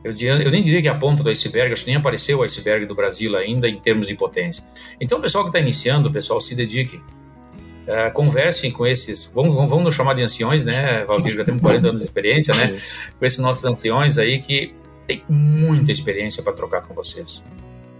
[0.04, 2.42] Eu, eu, nem diria que é a ponta do iceberg, acho que nem apareceu o
[2.42, 4.62] iceberg do Brasil ainda em termos de potência.
[5.00, 6.96] Então, o pessoal que está iniciando, o pessoal se dedique.
[6.96, 11.34] Uh, conversem com esses, vamos, vamos nos chamar de anciões, né, Valdir?
[11.36, 12.78] Já temos 40 anos de experiência, né?
[13.18, 14.74] Com esses nossos anciões aí que
[15.06, 17.42] tem muita experiência para trocar com vocês.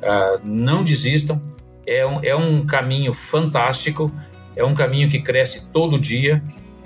[0.03, 1.41] Uh, não desistam,
[1.87, 4.11] é um, é um caminho fantástico,
[4.57, 6.43] é um caminho que cresce todo dia.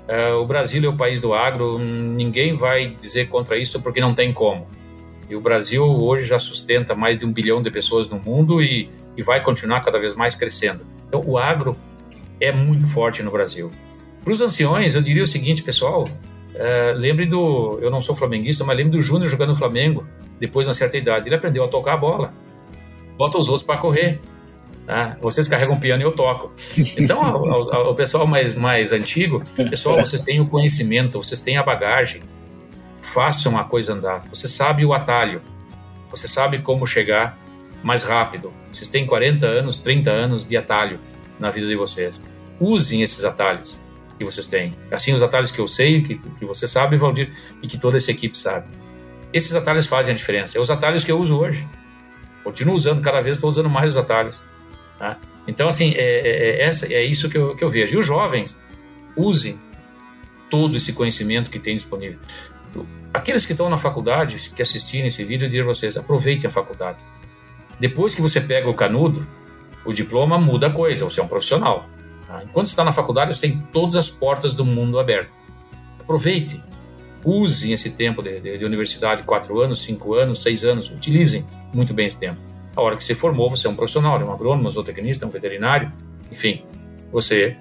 [0.07, 4.13] Uh, o Brasil é o país do agro, ninguém vai dizer contra isso porque não
[4.13, 4.67] tem como.
[5.29, 8.89] E o Brasil hoje já sustenta mais de um bilhão de pessoas no mundo e,
[9.15, 10.83] e vai continuar cada vez mais crescendo.
[11.07, 11.77] Então, o agro
[12.41, 13.71] é muito forte no Brasil.
[14.23, 16.09] Para os anciões, eu diria o seguinte, pessoal:
[16.55, 17.79] é, lembre do.
[17.81, 20.05] Eu não sou flamenguista, mas lembre do Júnior jogando no Flamengo,
[20.39, 21.27] depois de uma certa idade.
[21.27, 22.33] Ele aprendeu a tocar a bola.
[23.17, 24.19] Bota os outros para correr.
[24.85, 25.17] Tá?
[25.21, 26.51] Vocês carregam o piano e eu toco.
[26.97, 31.57] Então, ao, ao, ao, pessoal mais, mais antigo, pessoal, vocês têm o conhecimento, vocês têm
[31.57, 32.23] a bagagem.
[33.09, 34.23] Façam a coisa andar.
[34.29, 35.41] Você sabe o atalho.
[36.11, 37.35] Você sabe como chegar
[37.83, 38.53] mais rápido.
[38.71, 40.99] Vocês têm 40 anos, 30 anos de atalho
[41.39, 42.21] na vida de vocês.
[42.59, 43.81] Usem esses atalhos
[44.15, 44.75] que vocês têm.
[44.91, 47.33] Assim, os atalhos que eu sei, que, que você sabe, Valdir,
[47.63, 48.67] e que toda essa equipe sabe.
[49.33, 50.59] Esses atalhos fazem a diferença.
[50.59, 51.67] É os atalhos que eu uso hoje.
[52.43, 54.43] Continuo usando, cada vez estou usando mais os atalhos.
[54.99, 55.17] Tá?
[55.47, 57.95] Então, assim, é, é, é, é isso que eu, que eu vejo.
[57.95, 58.55] E os jovens,
[59.15, 59.57] usem
[60.47, 62.19] todo esse conhecimento que tem disponível.
[63.13, 66.51] Aqueles que estão na faculdade, que assistirem esse vídeo, eu diria a vocês, aproveitem a
[66.51, 67.03] faculdade.
[67.79, 69.25] Depois que você pega o canudo,
[69.83, 71.89] o diploma muda a coisa, você é um profissional.
[72.27, 72.43] Tá?
[72.43, 75.31] Enquanto está na faculdade, você tem todas as portas do mundo abertas.
[75.99, 76.61] Aproveite,
[77.25, 81.93] usem esse tempo de, de, de universidade, quatro anos, cinco anos, seis anos, utilizem muito
[81.93, 82.39] bem esse tempo.
[82.75, 85.29] A hora que você formou, você é um profissional, é um agrônomo, um zootecnista, um
[85.29, 85.91] veterinário,
[86.31, 86.63] enfim,
[87.11, 87.57] você,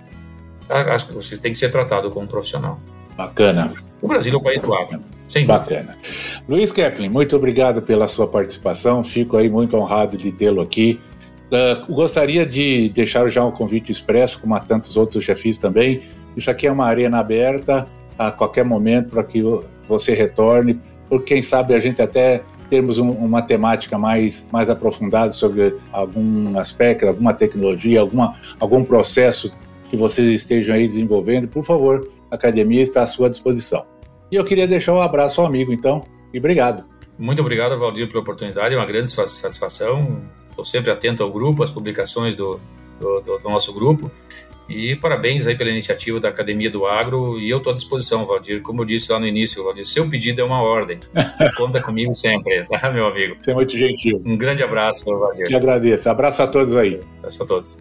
[1.12, 2.78] você tem que ser tratado como um profissional.
[3.16, 3.72] Bacana.
[4.03, 5.01] O Brasil é o país do agro.
[5.28, 5.96] Sem Bacana.
[6.48, 9.04] Luiz Kepling, muito obrigado pela sua participação.
[9.04, 10.98] Fico aí muito honrado de tê-lo aqui.
[11.52, 16.02] Uh, gostaria de deixar já um convite expresso, como a tantos outros já fiz também.
[16.34, 17.86] Isso aqui é uma arena aberta
[18.18, 19.42] a qualquer momento para que
[19.86, 25.32] você retorne, porque quem sabe a gente até termos um, uma temática mais, mais aprofundada
[25.32, 29.52] sobre algum aspecto, alguma tecnologia, alguma, algum processo
[29.90, 33.84] que vocês estejam aí desenvolvendo, por favor, a academia está à sua disposição.
[34.30, 36.84] E eu queria deixar um abraço ao amigo, então, e obrigado.
[37.18, 40.22] Muito obrigado, Valdir, pela oportunidade, é uma grande satisfação.
[40.50, 42.60] Estou sempre atento ao grupo, às publicações do,
[43.00, 44.10] do, do, do nosso grupo.
[44.68, 47.40] E parabéns aí pela iniciativa da Academia do Agro.
[47.40, 48.60] E eu estou à disposição, Valdir.
[48.60, 51.00] Como eu disse lá no início, Valdir, seu pedido é uma ordem.
[51.56, 53.36] Conta comigo sempre, tá, meu amigo?
[53.40, 54.20] Você é muito gentil.
[54.26, 55.46] Um grande abraço, Valdir.
[55.46, 56.08] Te agradeço.
[56.10, 57.00] Abraço a todos aí.
[57.18, 57.80] Abraço a todos.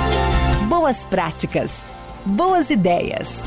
[0.71, 1.85] Boas práticas.
[2.25, 3.43] Boas ideias.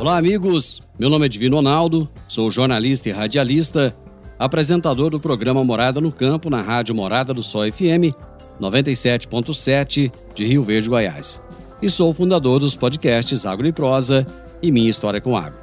[0.00, 0.80] Olá, amigos.
[0.98, 3.94] Meu nome é Divino Ronaldo, sou jornalista e radialista,
[4.38, 8.16] apresentador do programa Morada no Campo na Rádio Morada do Sol FM
[8.58, 11.42] 97.7 de Rio Verde, Goiás.
[11.82, 14.26] E sou fundador dos podcasts Agro e Prosa
[14.62, 15.60] e Minha História com Água.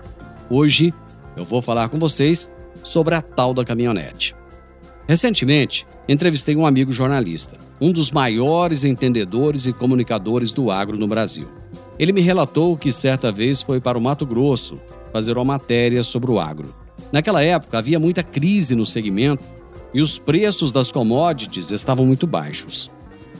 [0.50, 0.94] Hoje
[1.36, 2.50] eu vou falar com vocês
[2.84, 4.36] sobre a tal da caminhonete.
[5.08, 11.48] Recentemente, entrevistei um amigo jornalista, um dos maiores entendedores e comunicadores do agro no Brasil.
[11.98, 14.80] Ele me relatou que certa vez foi para o Mato Grosso
[15.14, 16.74] fazer uma matéria sobre o agro.
[17.12, 19.44] Naquela época havia muita crise no segmento
[19.94, 22.92] e os preços das commodities estavam muito baixos.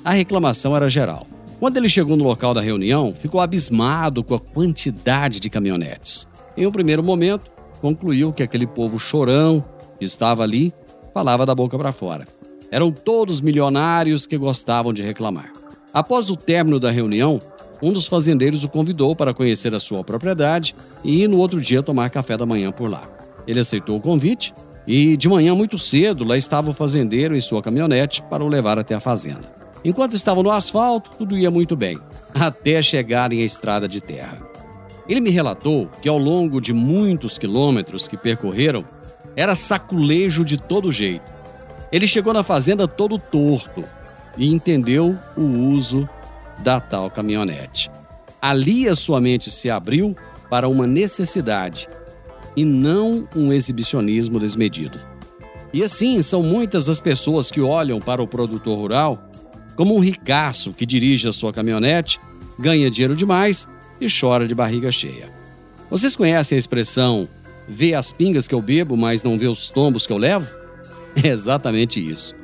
[0.04, 1.28] A reclamação era geral.
[1.60, 6.28] Quando ele chegou no local da reunião, ficou abismado com a quantidade de caminhonetes.
[6.58, 7.50] Em um primeiro momento,
[7.82, 9.64] concluiu que aquele povo chorão
[9.98, 10.74] que estava ali
[11.14, 12.28] falava da boca para fora.
[12.70, 15.54] Eram todos milionários que gostavam de reclamar.
[15.94, 17.42] Após o término da reunião,
[17.82, 21.82] um dos fazendeiros o convidou para conhecer a sua propriedade e ir no outro dia
[21.82, 23.10] tomar café da manhã por lá.
[23.48, 24.54] Ele aceitou o convite
[24.86, 28.78] e, de manhã muito cedo, lá estava o fazendeiro em sua caminhonete para o levar
[28.78, 29.65] até a fazenda.
[29.86, 32.00] Enquanto estavam no asfalto, tudo ia muito bem,
[32.34, 34.40] até chegarem à estrada de terra.
[35.08, 38.84] Ele me relatou que ao longo de muitos quilômetros que percorreram,
[39.36, 41.32] era saculejo de todo jeito.
[41.92, 43.84] Ele chegou na fazenda todo torto
[44.36, 46.10] e entendeu o uso
[46.64, 47.92] da tal caminhonete.
[48.42, 50.16] Ali a sua mente se abriu
[50.50, 51.88] para uma necessidade
[52.56, 55.00] e não um exibicionismo desmedido.
[55.72, 59.25] E assim são muitas as pessoas que olham para o produtor rural
[59.76, 62.20] como um ricaço que dirige a sua caminhonete,
[62.58, 63.68] ganha dinheiro demais
[64.00, 65.30] e chora de barriga cheia.
[65.90, 67.28] Vocês conhecem a expressão
[67.68, 70.54] vê as pingas que eu bebo, mas não vê os tombos que eu levo?
[71.24, 72.36] É exatamente isso.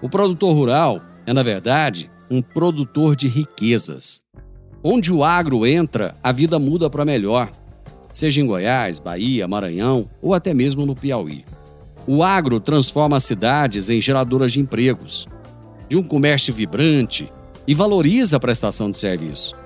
[0.00, 4.22] O produtor rural é, na verdade, um produtor de riquezas.
[4.82, 7.50] Onde o agro entra, a vida muda para melhor,
[8.14, 11.44] seja em Goiás, Bahia, Maranhão ou até mesmo no Piauí.
[12.06, 15.28] O agro transforma as cidades em geradoras de empregos
[15.88, 17.30] de um comércio vibrante
[17.66, 19.56] e valoriza a prestação de serviço.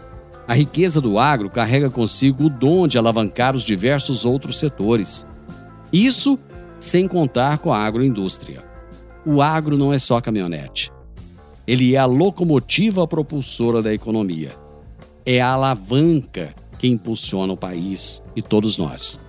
[0.46, 5.26] A riqueza do agro carrega consigo o dom de alavancar os diversos outros setores.
[5.92, 6.38] Isso
[6.80, 8.62] sem contar com a agroindústria.
[9.24, 10.92] O agro não é só caminhonete.
[11.64, 14.50] Ele é a locomotiva propulsora da economia.
[15.24, 19.20] É a alavanca que impulsiona o país e todos nós.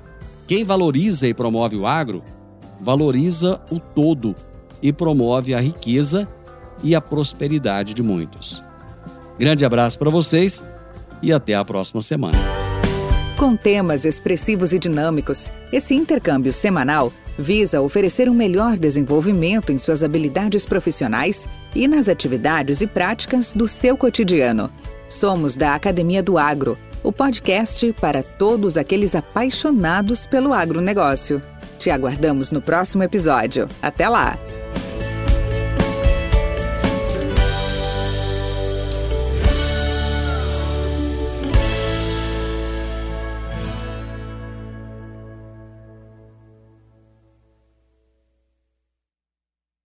[0.48, 2.24] Quem valoriza e promove o agro,
[2.82, 4.36] valoriza o todo
[4.82, 6.28] e promove a riqueza
[6.84, 8.64] e a prosperidade de muitos.
[9.40, 10.64] Grande abraço para vocês
[11.22, 12.38] e até a próxima semana.
[13.38, 20.04] Com temas expressivos e dinâmicos, esse intercâmbio semanal visa oferecer um melhor desenvolvimento em suas
[20.04, 24.70] habilidades profissionais e nas atividades e práticas do seu cotidiano.
[25.10, 31.42] Somos da Academia do Agro, o podcast para todos aqueles apaixonados pelo agronegócio.
[31.78, 33.68] Te aguardamos no próximo episódio.
[33.82, 34.38] Até lá!